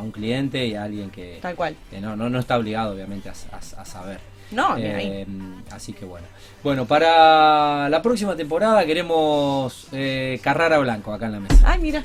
un 0.00 0.12
cliente 0.12 0.66
y 0.66 0.74
a 0.74 0.84
alguien 0.84 1.10
que, 1.10 1.40
Tal 1.42 1.54
cual. 1.54 1.76
no, 2.00 2.16
no, 2.16 2.38
está 2.38 2.56
obligado 2.56 2.94
obviamente 2.94 3.28
a, 3.28 3.84
saber. 3.84 4.18
No, 4.50 4.76
eh, 4.76 5.26
Así 5.70 5.92
que 5.92 6.04
bueno. 6.04 6.26
Bueno, 6.62 6.84
para 6.84 7.88
la 7.88 8.02
próxima 8.02 8.36
temporada 8.36 8.84
queremos 8.84 9.86
eh, 9.92 10.38
Carrara 10.42 10.78
Blanco 10.78 11.12
acá 11.12 11.26
en 11.26 11.32
la 11.32 11.40
mesa. 11.40 11.56
Ay, 11.64 11.78
mira. 11.78 12.02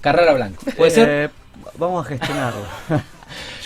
Carrara 0.00 0.32
Blanco. 0.32 0.64
¿Puede 0.76 0.90
ser? 0.90 1.08
Eh, 1.08 1.28
vamos 1.78 2.04
a 2.04 2.08
gestionarlo. 2.08 2.62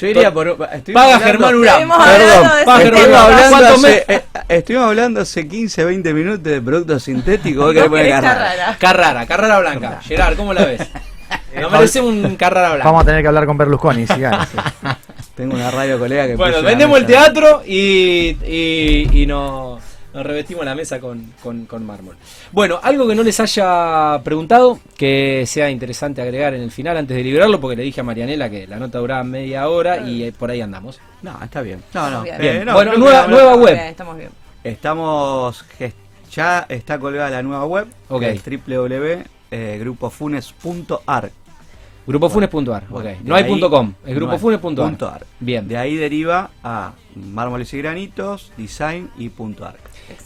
Yo 0.00 0.06
iría 0.06 0.32
por. 0.32 0.56
Paga 0.56 1.20
Germán 1.20 1.54
Urán. 1.54 1.88
Perdón, 1.88 2.50
paga 2.64 2.82
estuvimos, 2.82 3.18
hablando 3.18 3.56
hace, 3.56 4.04
eh, 4.08 4.22
estuvimos 4.48 4.88
hablando 4.88 5.20
hace 5.20 5.48
15, 5.48 5.84
20 5.84 6.14
minutos 6.14 6.42
de 6.42 6.60
productos 6.60 7.02
sintéticos. 7.02 7.74
No, 7.74 7.90
Carrara. 7.90 8.76
Carrara, 8.78 9.26
Carrara 9.26 9.60
Blanca. 9.60 10.00
Gerard, 10.02 10.36
¿cómo 10.36 10.54
la 10.54 10.64
ves? 10.64 10.80
No 11.54 11.70
merece 11.70 12.00
un 12.00 12.36
Carrara 12.36 12.70
Blanca. 12.70 12.84
Vamos 12.84 13.02
a 13.02 13.06
tener 13.06 13.22
que 13.22 13.28
hablar 13.28 13.46
con 13.46 13.56
Berlusconi, 13.56 14.06
si 14.06 14.14
Tengo 15.40 15.54
una 15.54 15.70
radio 15.70 15.98
colega 15.98 16.26
que 16.26 16.36
Bueno, 16.36 16.60
vendemos 16.62 16.98
el 16.98 17.06
teatro 17.06 17.62
y, 17.66 18.36
y, 18.46 19.08
y 19.22 19.26
nos, 19.26 19.80
nos 20.12 20.26
revestimos 20.26 20.66
la 20.66 20.74
mesa 20.74 21.00
con, 21.00 21.32
con- 21.42 21.64
con 21.64 21.86
mármol. 21.86 22.14
Bueno, 22.52 22.78
algo 22.82 23.08
que 23.08 23.14
no 23.14 23.22
les 23.22 23.40
haya 23.40 24.20
preguntado, 24.22 24.78
que 24.98 25.44
sea 25.46 25.70
interesante 25.70 26.20
agregar 26.20 26.52
en 26.52 26.60
el 26.60 26.70
final 26.70 26.98
antes 26.98 27.16
de 27.16 27.24
liberarlo, 27.24 27.58
porque 27.58 27.74
le 27.76 27.84
dije 27.84 28.00
a 28.00 28.04
Marianela 28.04 28.50
que 28.50 28.66
la 28.66 28.76
nota 28.76 28.98
duraba 28.98 29.24
media 29.24 29.66
hora 29.70 30.06
y 30.06 30.24
eh, 30.24 30.32
por 30.38 30.50
ahí 30.50 30.60
andamos. 30.60 31.00
No, 31.22 31.38
está 31.42 31.62
bien. 31.62 31.82
No, 31.94 32.10
no. 32.10 32.22
Bien. 32.22 32.34
eh, 32.34 32.38
Bien. 32.40 32.66
no, 32.66 32.74
Bueno, 32.74 32.92
nueva- 32.98 33.56
web. 33.56 33.72
Bien, 33.74 33.86
estamos 33.86 34.18
bien. 34.18 34.28
Estamos. 34.62 35.64
Ya 36.34 36.66
está 36.68 36.98
colgada 36.98 37.30
la 37.30 37.42
nueva 37.42 37.64
web. 37.64 37.86
Ok. 38.10 38.20
que 38.20 38.30
es 38.30 38.42
www.grupofunes.ar. 38.44 41.30
Grupofunes.ar, 42.06 42.84
ok. 42.90 42.92
No 42.94 43.02
de 43.02 43.12
hay 43.34 43.42
ahí- 43.44 43.48
punto 43.50 43.70
.com, 43.70 43.92
es 44.04 44.14
grupofunes.ar. 44.14 45.26
Bien. 45.38 45.68
De 45.68 45.76
ahí 45.76 45.96
deriva 45.96 46.50
a 46.64 46.92
mármoles 47.14 47.72
y 47.74 47.78
granitos, 47.78 48.52
design 48.56 49.10
y 49.18 49.28
punto 49.28 49.64
ar. 49.64 49.76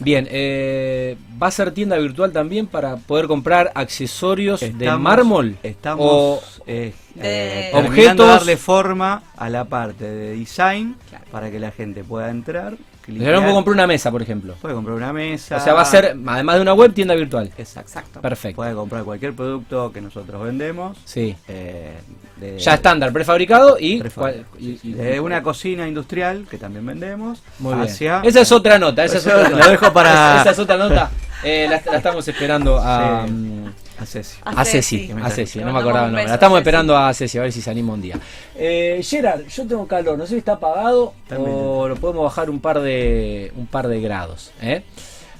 Bien, 0.00 0.26
eh, 0.30 1.16
¿va 1.42 1.48
a 1.48 1.50
ser 1.50 1.72
tienda 1.72 1.98
virtual 1.98 2.32
también 2.32 2.66
para 2.66 2.96
poder 2.96 3.26
comprar 3.26 3.70
accesorios 3.74 4.60
de 4.60 4.90
mármol? 4.96 5.58
Estamos 5.62 6.06
O- 6.08 6.42
eh, 6.66 6.94
De- 7.14 7.68
eh, 7.68 7.70
terminando 7.70 7.88
Objetos. 7.90 8.26
de 8.26 8.32
darle 8.32 8.56
forma 8.56 9.22
a 9.36 9.50
la 9.50 9.66
parte 9.66 10.04
de 10.04 10.36
design 10.36 10.96
Claro. 11.10 11.24
para 11.30 11.50
que 11.50 11.58
la 11.60 11.70
gente 11.70 12.02
pueda 12.02 12.30
entrar. 12.30 12.76
Yo 13.08 13.40
puedo 13.40 13.54
comprar 13.54 13.74
una 13.74 13.86
mesa, 13.86 14.10
por 14.10 14.22
ejemplo. 14.22 14.54
puede 14.60 14.74
comprar 14.74 14.96
una 14.96 15.12
mesa. 15.12 15.56
O 15.56 15.60
sea, 15.60 15.74
va 15.74 15.82
a 15.82 15.84
ser, 15.84 16.16
además 16.26 16.56
de 16.56 16.62
una 16.62 16.74
web, 16.74 16.92
tienda 16.94 17.14
virtual. 17.14 17.50
Exacto. 17.56 17.80
Exacto. 17.90 18.20
Perfecto. 18.20 18.56
Puede 18.56 18.74
comprar 18.74 19.04
cualquier 19.04 19.34
producto 19.34 19.92
que 19.92 20.00
nosotros 20.00 20.42
vendemos. 20.42 20.96
Sí. 21.04 21.34
eh, 21.48 21.92
de- 22.40 22.58
Ya 22.58 22.74
estándar, 22.74 23.12
prefabricado 23.12 23.76
y, 23.78 23.98
Prefabricado. 24.00 24.46
cual- 24.50 24.60
y- 24.62 24.80
y- 24.82 24.92
de 24.94 25.20
una 25.20 25.42
cocina 25.42 25.86
industrial 25.86 26.46
que 26.50 26.58
también 26.58 26.84
vendemos. 26.84 27.40
Muy 27.58 27.74
bien. 27.74 27.86
Esa 28.24 28.40
es 28.40 28.52
otra 28.52 28.78
nota, 28.78 29.04
esa 29.04 29.18
es 29.18 29.26
otra 29.26 29.48
lo 29.48 29.56
nota. 29.56 29.68
dejo 29.70 29.92
para- 29.92 30.40
Esa 30.40 30.50
es 30.50 30.58
otra 30.58 30.76
nota. 30.76 31.10
Eh, 31.44 31.66
la, 31.68 31.80
la 31.90 31.98
estamos 31.98 32.26
esperando 32.26 32.78
a, 32.82 33.24
Sí. 33.26 33.32
mm, 33.32 33.66
a 33.98 34.06
Ceci. 34.06 34.36
A 34.44 34.50
a 34.60 34.64
Ceci. 34.64 35.10
A 35.22 35.30
Ceci, 35.30 35.58
no 35.60 35.72
me 35.72 35.78
acordaba 35.78 36.06
el 36.06 36.12
nombre. 36.12 36.28
La 36.28 36.34
estamos 36.34 36.58
esperando 36.58 36.96
a 36.96 37.12
Ceci, 37.14 37.38
a 37.38 37.42
ver 37.42 37.52
si 37.52 37.60
se 37.62 37.70
anima 37.70 37.92
un 37.92 38.02
día. 38.02 38.18
Eh, 38.56 39.00
Gerard, 39.02 39.46
yo 39.46 39.66
tengo 39.66 39.86
calor, 39.86 40.18
no 40.18 40.24
sé 40.26 40.32
si 40.32 40.38
está 40.38 40.52
apagado 40.54 41.12
También. 41.28 41.56
o 41.56 41.88
lo 41.88 41.96
podemos 41.96 42.24
bajar 42.24 42.50
un 42.50 42.60
par 42.60 42.80
de, 42.80 43.52
un 43.56 43.66
par 43.66 43.88
de 43.88 44.00
grados. 44.00 44.50
¿eh? 44.60 44.82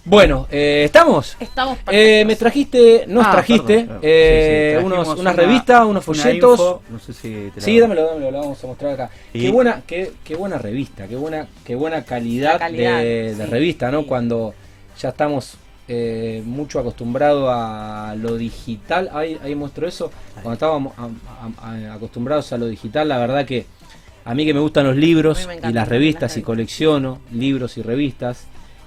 Bueno, 0.06 0.46
eh, 0.50 0.82
¿estamos? 0.84 1.34
Estamos 1.40 1.78
Eh, 1.90 2.24
me 2.26 2.36
trajiste, 2.36 3.04
nos 3.08 3.26
Ah, 3.26 3.30
trajiste 3.32 3.78
perdón, 3.84 3.98
eh, 4.02 4.72
Sí, 4.74 4.80
sí, 4.80 4.84
unos, 4.86 5.08
unas 5.08 5.18
una- 5.18 5.32
revistas, 5.32 5.84
unos 5.86 6.04
folletos. 6.04 6.50
info, 6.60 6.82
no 6.90 6.98
sé 6.98 7.12
si 7.14 7.30
te 7.54 7.60
la- 7.60 7.64
Sí, 7.64 7.80
dámelo, 7.80 8.04
dámelo, 8.06 8.30
lo 8.30 8.38
vamos 8.40 8.62
a 8.62 8.66
mostrar 8.66 8.92
acá. 8.92 9.10
Y- 9.32 9.40
Qué 9.40 9.50
buena, 9.50 9.82
qué, 9.86 10.12
qué 10.22 10.34
buena 10.36 10.58
revista, 10.58 11.08
qué 11.08 11.16
buena, 11.16 11.48
qué 11.64 11.74
buena 11.74 12.04
calidad, 12.04 12.60
de, 12.70 13.34
de 13.34 13.34
sí, 13.34 13.50
revista, 13.50 13.90
¿no? 13.90 14.00
sí. 14.02 14.06
Cuando 14.06 14.52
ya 15.00 15.08
estamos 15.08 15.56
eh, 15.88 16.42
mucho 16.46 16.78
acostumbrados 16.78 17.48
a 17.52 18.14
lo 18.16 18.36
digital. 18.36 19.10
Ahí, 19.12 19.38
ahí 19.42 19.54
muestro 19.54 19.86
eso. 19.86 20.10
Cuando 20.34 20.52
estábamos 20.54 20.92
a- 20.98 21.08
a- 21.66 21.70
a- 21.90 21.94
acostumbrados 21.94 22.52
a 22.52 22.58
lo 22.58 22.66
digital, 22.66 23.08
la 23.08 23.18
verdad 23.18 23.44
que 23.44 23.66
a 24.24 24.34
mí 24.34 24.46
que 24.46 24.54
me 24.54 24.60
gustan 24.60 24.86
los 24.86 24.96
libros 24.96 25.46
y 25.56 25.60
las 25.60 25.74
las 25.74 25.88
revistas 25.88 26.36
y 26.36 26.42
colecciono 26.42 27.20
libros 27.32 27.76
y 27.78 27.82
revistas. 27.82 28.46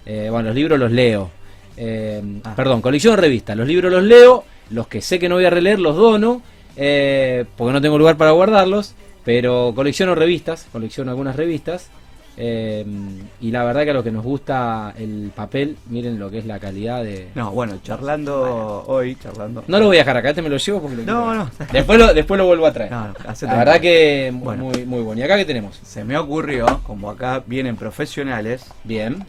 eh, 0.09 0.29
bueno, 0.31 0.47
los 0.47 0.55
libros 0.55 0.79
los 0.79 0.91
leo. 0.91 1.29
Eh, 1.75 2.23
Ah. 2.45 2.53
Perdón, 2.55 2.81
colecciono 2.81 3.17
revistas. 3.17 3.57
Los 3.57 3.67
libros 3.67 3.91
los 3.91 4.03
leo. 4.03 4.45
Los 4.69 4.87
que 4.87 5.01
sé 5.01 5.19
que 5.19 5.27
no 5.29 5.35
voy 5.35 5.43
a 5.45 5.49
releer 5.49 5.79
los 5.79 5.95
dono. 5.95 6.41
eh, 6.79 7.45
porque 7.57 7.73
no 7.73 7.81
tengo 7.81 7.97
lugar 7.97 8.17
para 8.17 8.31
guardarlos. 8.31 8.93
Pero 9.25 9.73
colecciono 9.75 10.15
revistas. 10.15 10.65
Colecciono 10.71 11.11
algunas 11.11 11.35
revistas. 11.35 11.89
Eh, 12.37 12.85
y 13.41 13.51
la 13.51 13.63
verdad 13.63 13.83
que 13.83 13.89
a 13.89 13.93
los 13.93 14.03
que 14.03 14.11
nos 14.11 14.23
gusta 14.23 14.93
el 14.97 15.31
papel, 15.35 15.75
miren 15.89 16.19
lo 16.19 16.29
que 16.29 16.37
es 16.39 16.45
la 16.45 16.59
calidad 16.59 17.03
de... 17.03 17.29
No, 17.35 17.51
bueno, 17.51 17.79
charlando 17.83 18.83
hoy, 18.87 19.15
charlando. 19.15 19.63
No 19.67 19.79
lo 19.79 19.87
voy 19.87 19.97
a 19.97 19.99
dejar 20.01 20.17
acá, 20.17 20.29
este 20.29 20.41
me 20.43 20.49
lo 20.49 20.57
llevo 20.57 20.81
porque 20.81 20.97
lo 20.97 21.03
No, 21.03 21.33
no. 21.33 21.49
Después 21.73 21.97
lo, 21.99 22.13
después 22.13 22.37
lo 22.37 22.45
vuelvo 22.45 22.65
a 22.67 22.73
traer. 22.73 22.91
No, 22.91 23.07
no, 23.07 23.13
hacete 23.27 23.51
la 23.51 23.57
verdad 23.59 23.81
que 23.81 24.31
Bueno. 24.33 24.65
muy, 24.65 24.85
muy 24.85 25.01
bueno. 25.01 25.19
¿Y 25.19 25.23
acá 25.23 25.35
qué 25.37 25.45
tenemos? 25.45 25.79
Se 25.83 26.03
me 26.03 26.17
ocurrió, 26.17 26.81
como 26.83 27.09
acá 27.09 27.43
vienen 27.45 27.75
profesionales 27.75 28.65
Bien. 28.83 29.25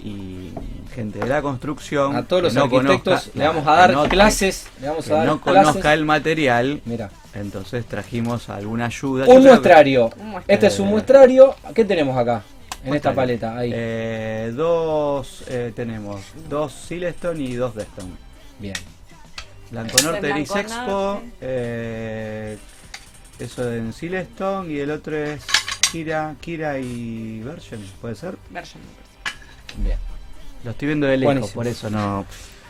y 0.00 0.50
gente 0.94 1.18
de 1.18 1.26
la 1.26 1.42
construcción. 1.42 2.14
A 2.14 2.22
todos 2.24 2.42
los 2.44 2.54
no 2.54 2.64
arquitectos 2.64 3.30
conozca- 3.32 3.38
le 3.38 3.46
vamos 3.46 3.66
a 3.66 3.72
dar 3.74 4.08
clases. 4.08 4.66
Le 4.80 4.88
vamos 4.88 5.10
a 5.10 5.14
dar 5.14 5.26
no 5.26 5.40
clases. 5.40 5.64
conozca 5.66 5.92
el 5.94 6.04
material, 6.04 6.80
Mira, 6.84 7.10
entonces 7.34 7.84
trajimos 7.86 8.48
alguna 8.48 8.86
ayuda. 8.86 9.26
Un 9.26 9.42
que- 9.42 9.48
muestrario. 9.48 10.10
Un 10.18 10.28
muestrario. 10.30 10.44
Este 10.54 10.66
es 10.66 10.78
un 10.80 10.88
muestrario. 10.88 11.54
¿Qué 11.74 11.84
tenemos 11.84 12.16
acá? 12.16 12.42
En 12.84 12.94
esta 12.94 13.14
paleta. 13.14 13.56
Ahí. 13.58 13.70
Eh, 13.74 14.52
dos, 14.54 15.44
eh, 15.48 15.72
tenemos 15.74 16.20
dos 16.48 16.72
Silestone 16.72 17.40
y 17.40 17.54
dos 17.54 17.74
Deston. 17.74 18.16
Bien. 18.58 18.74
Blanco 19.70 19.96
Este 19.96 20.02
Norte 20.04 20.20
Blanco 20.32 20.58
Expo, 20.58 20.90
Norte. 20.90 21.32
eh, 21.40 22.58
eso 23.38 23.72
en 23.72 23.92
Silestone 23.92 24.72
y 24.72 24.78
el 24.80 24.90
otro 24.90 25.16
es 25.16 25.42
Kira, 25.90 26.34
Kira 26.40 26.78
y 26.78 27.40
Version, 27.42 27.80
¿puede 28.00 28.14
ser? 28.14 28.36
Version. 28.50 28.82
Bien. 29.78 29.98
Lo 30.62 30.70
estoy 30.72 30.86
viendo 30.88 31.06
de 31.06 31.16
lejos, 31.16 31.34
Buenísimo. 31.34 31.54
por 31.54 31.66
eso 31.66 31.90
no. 31.90 32.24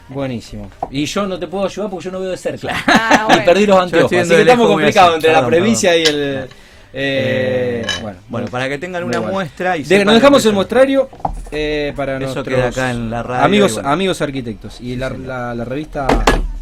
Buenísimo. 0.09 0.71
Y 0.91 1.07
yo 1.07 1.27
no 1.27 1.39
te 1.39 1.47
puedo 1.47 1.65
ayudar 1.65 1.91
porque 1.91 2.05
yo 2.05 2.11
no 2.13 2.21
veo 2.21 2.31
de 2.31 2.37
cerca. 2.37 2.69
Ah, 2.87 3.29
Y 3.37 3.45
perdí 3.45 3.67
los 3.67 3.79
anteojos. 3.81 4.13
Así 4.13 4.29
que 4.31 4.41
estamos 4.43 4.69
complicados 4.69 5.15
entre 5.17 5.33
la 5.33 5.47
provincia 5.47 5.97
y 5.97 6.03
el. 6.05 6.49
eh, 6.93 7.87
bueno, 8.03 8.19
bueno, 8.29 8.47
para 8.49 8.69
que 8.69 8.79
tengan 8.79 9.03
una 9.05 9.19
bueno. 9.19 9.33
muestra 9.33 9.77
y 9.77 9.83
De- 9.83 10.05
nos 10.05 10.15
dejamos 10.15 10.45
el 10.47 10.53
muestrario 10.53 11.09
eh, 11.51 11.93
para 11.97 12.17
Eso 12.17 12.21
nuestros 12.27 12.47
queda 12.49 12.69
acá 12.69 12.91
en 12.91 13.11
la 13.11 13.23
radio 13.23 13.45
amigos, 13.45 13.75
bueno. 13.75 13.89
amigos 13.89 14.21
arquitectos. 14.23 14.81
Y 14.81 14.97
la, 14.97 15.11
la- 15.11 15.55
la 15.55 15.65
revista. 15.65 16.07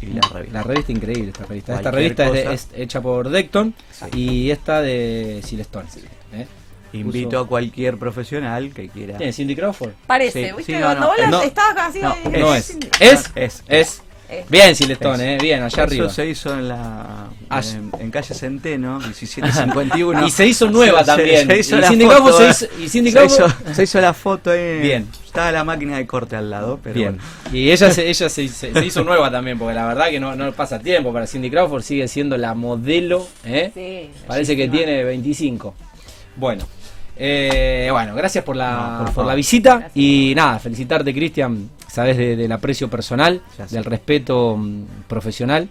Y 0.01 0.07
la 0.07 0.21
revista. 0.33 0.53
La 0.57 0.63
revista 0.63 0.91
increíble, 0.91 1.27
esta 1.31 1.45
revista. 1.45 1.75
Esta 1.75 1.91
revista 1.91 2.25
es, 2.27 2.33
de- 2.33 2.53
es 2.53 2.67
hecha 2.75 3.01
por 3.01 3.29
Decton 3.29 3.73
Sí. 3.91 4.05
y 4.19 4.51
esta 4.51 4.81
de 4.81 5.41
Silestone. 5.43 5.87
¿eh? 6.33 6.47
Invito 6.93 7.29
Puso- 7.39 7.45
a 7.45 7.47
cualquier 7.47 7.97
profesional 7.97 8.71
que 8.73 8.87
quiera. 8.89 9.17
¿Tiene 9.17 9.33
Cindy 9.33 9.55
Crawford? 9.55 9.91
Parece, 10.07 10.49
Sí, 10.49 10.55
¿viste? 10.55 10.73
sí, 10.73 10.79
no, 10.79 10.85
Cuando 10.85 11.11
no, 11.17 11.27
no. 11.31 11.41
estabas 11.41 11.89
así. 11.89 11.99
No, 11.99 12.15
de- 12.29 12.37
No 12.39 12.53
Es. 12.55 12.69
es. 12.69 12.77
Es. 12.99 13.31
Es. 13.35 13.63
Es. 13.67 14.01
Es. 14.29 14.49
Bien, 14.49 14.75
Silestone, 14.75 15.35
eh, 15.35 15.37
bien, 15.39 15.61
allá 15.61 15.83
arriba. 15.83 16.05
Eso 16.07 16.15
se 16.15 16.27
hizo 16.27 16.53
en 16.53 16.67
la 16.69 17.27
Ah, 17.49 17.61
en, 17.63 17.91
en 17.99 18.09
calle 18.09 18.33
Centeno, 18.33 18.97
1751. 18.99 20.25
Y 20.27 20.31
se 20.31 20.47
hizo 20.47 20.69
nueva 20.71 21.01
Se- 21.01 21.05
también. 21.05 21.47
Se, 21.47 21.59
hizo 21.59 21.77
y 21.77 21.81
la 21.81 21.87
Cindy 21.89 22.05
foto, 22.05 22.15
Crawford 22.23 22.37
se 22.37 22.45
eh. 22.45 22.49
hizo, 22.49 22.83
y 22.83 22.89
Cindy 22.89 23.11
Se 23.11 23.19
Crawford- 23.19 23.55
hizo, 23.67 23.73
se 23.75 23.83
hizo 23.83 24.01
la 24.01 24.13
foto 24.13 24.49
ahí. 24.51 24.79
Bien. 24.81 25.07
Estaba 25.25 25.51
la 25.51 25.63
máquina 25.63 25.97
de 25.97 26.07
corte 26.07 26.35
al 26.35 26.49
lado, 26.49 26.79
pero 26.81 26.95
Bien. 26.95 27.17
bueno. 27.17 27.23
Y 27.57 27.69
ella, 27.71 27.91
se, 27.91 28.07
ella 28.09 28.29
se, 28.29 28.47
se- 28.47 28.73
se 28.73 28.85
hizo 28.85 29.03
nueva 29.03 29.29
también, 29.31 29.57
porque 29.59 29.73
la 29.75 29.85
verdad 29.87 30.09
que 30.09 30.19
no, 30.19 30.35
no 30.35 30.51
pasa 30.53 30.79
tiempo 30.79 31.11
para 31.13 31.27
Cindy 31.27 31.49
Crawford, 31.51 31.83
sigue 31.83 32.07
siendo 32.07 32.37
la 32.37 32.53
modelo, 32.55 33.27
¿eh? 33.45 33.71
Sí, 33.73 34.09
Parece 34.27 34.55
que 34.55 34.67
tiene 34.67 35.03
25. 35.03 35.75
Bueno, 36.35 36.65
eh, 37.17 37.89
bueno, 37.91 38.15
gracias 38.15 38.43
por 38.43 38.55
la, 38.55 39.03
No, 39.05 39.13
por 39.13 39.25
la 39.25 39.35
visita 39.35 39.71
Gracias. 39.77 39.91
y 39.95 40.33
nada, 40.35 40.59
felicitarte 40.59 41.13
Cristian, 41.13 41.69
sabes 41.87 42.17
de- 42.17 42.35
del 42.35 42.51
aprecio 42.51 42.89
personal, 42.89 43.41
del 43.69 43.85
respeto 43.85 44.57
mm, 44.57 44.83
profesional 45.07 45.69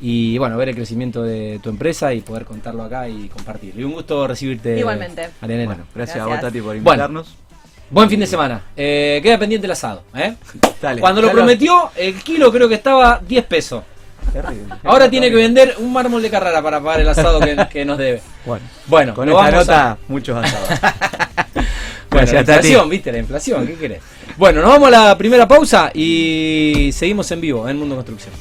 y 0.00 0.36
bueno, 0.38 0.56
ver 0.58 0.68
el 0.70 0.74
crecimiento 0.74 1.22
de 1.22 1.58
tu 1.62 1.70
empresa 1.70 2.12
y 2.12 2.20
poder 2.20 2.44
contarlo 2.44 2.82
acá 2.82 3.08
y 3.08 3.28
compartirlo. 3.28 3.80
Y 3.80 3.84
un 3.84 3.92
gusto 3.92 4.26
recibirte. 4.26 4.78
Igualmente. 4.78 5.30
Bueno, 5.40 5.84
gracias, 5.94 6.18
a 6.20 6.26
vos 6.26 6.40
Tati 6.40 6.58
por 6.58 6.66
Bueno. 6.66 6.78
invitarnos. 6.78 7.36
Buen 7.90 8.10
fin 8.10 8.18
de 8.20 8.26
semana. 8.26 8.62
Eh, 8.76 9.20
queda 9.22 9.38
pendiente 9.38 9.66
el 9.66 9.70
asado. 9.70 10.02
¿eh? 10.14 10.34
Dale, 10.82 11.00
Cuando 11.00 11.20
lo 11.20 11.28
dale. 11.28 11.38
prometió, 11.38 11.90
el 11.96 12.14
kilo 12.22 12.50
creo 12.50 12.68
que 12.68 12.74
estaba 12.74 13.20
10 13.26 13.44
pesos. 13.44 13.84
Terrible. 14.32 14.74
Ahora 14.82 15.08
tiene 15.10 15.30
que 15.30 15.36
vender 15.36 15.76
un 15.78 15.92
mármol 15.92 16.22
de 16.22 16.30
Carrara 16.30 16.62
para 16.62 16.80
pagar 16.80 17.00
el 17.00 17.08
asado 17.08 17.40
que, 17.40 17.56
que 17.70 17.84
nos 17.84 17.98
debe. 17.98 18.20
Bueno, 18.44 18.64
Bueno, 18.86 19.14
con 19.14 19.28
esta 19.28 19.44
a- 19.46 19.50
nota, 19.50 19.98
muchos 20.08 20.36
asados. 20.44 20.68
Bueno, 22.10 22.32
la 22.32 22.40
inflación, 22.40 22.88
viste, 22.88 23.12
la 23.12 23.18
inflación, 23.18 23.66
¿qué 23.66 23.74
querés? 23.74 24.00
Bueno, 24.36 24.60
nos 24.62 24.70
vamos 24.70 24.88
a 24.88 24.90
la 24.90 25.18
primera 25.18 25.46
pausa 25.48 25.90
y 25.94 26.90
seguimos 26.92 27.30
en 27.32 27.40
vivo 27.40 27.68
en 27.68 27.76
Mundo 27.78 27.94
Construcción. 27.96 28.32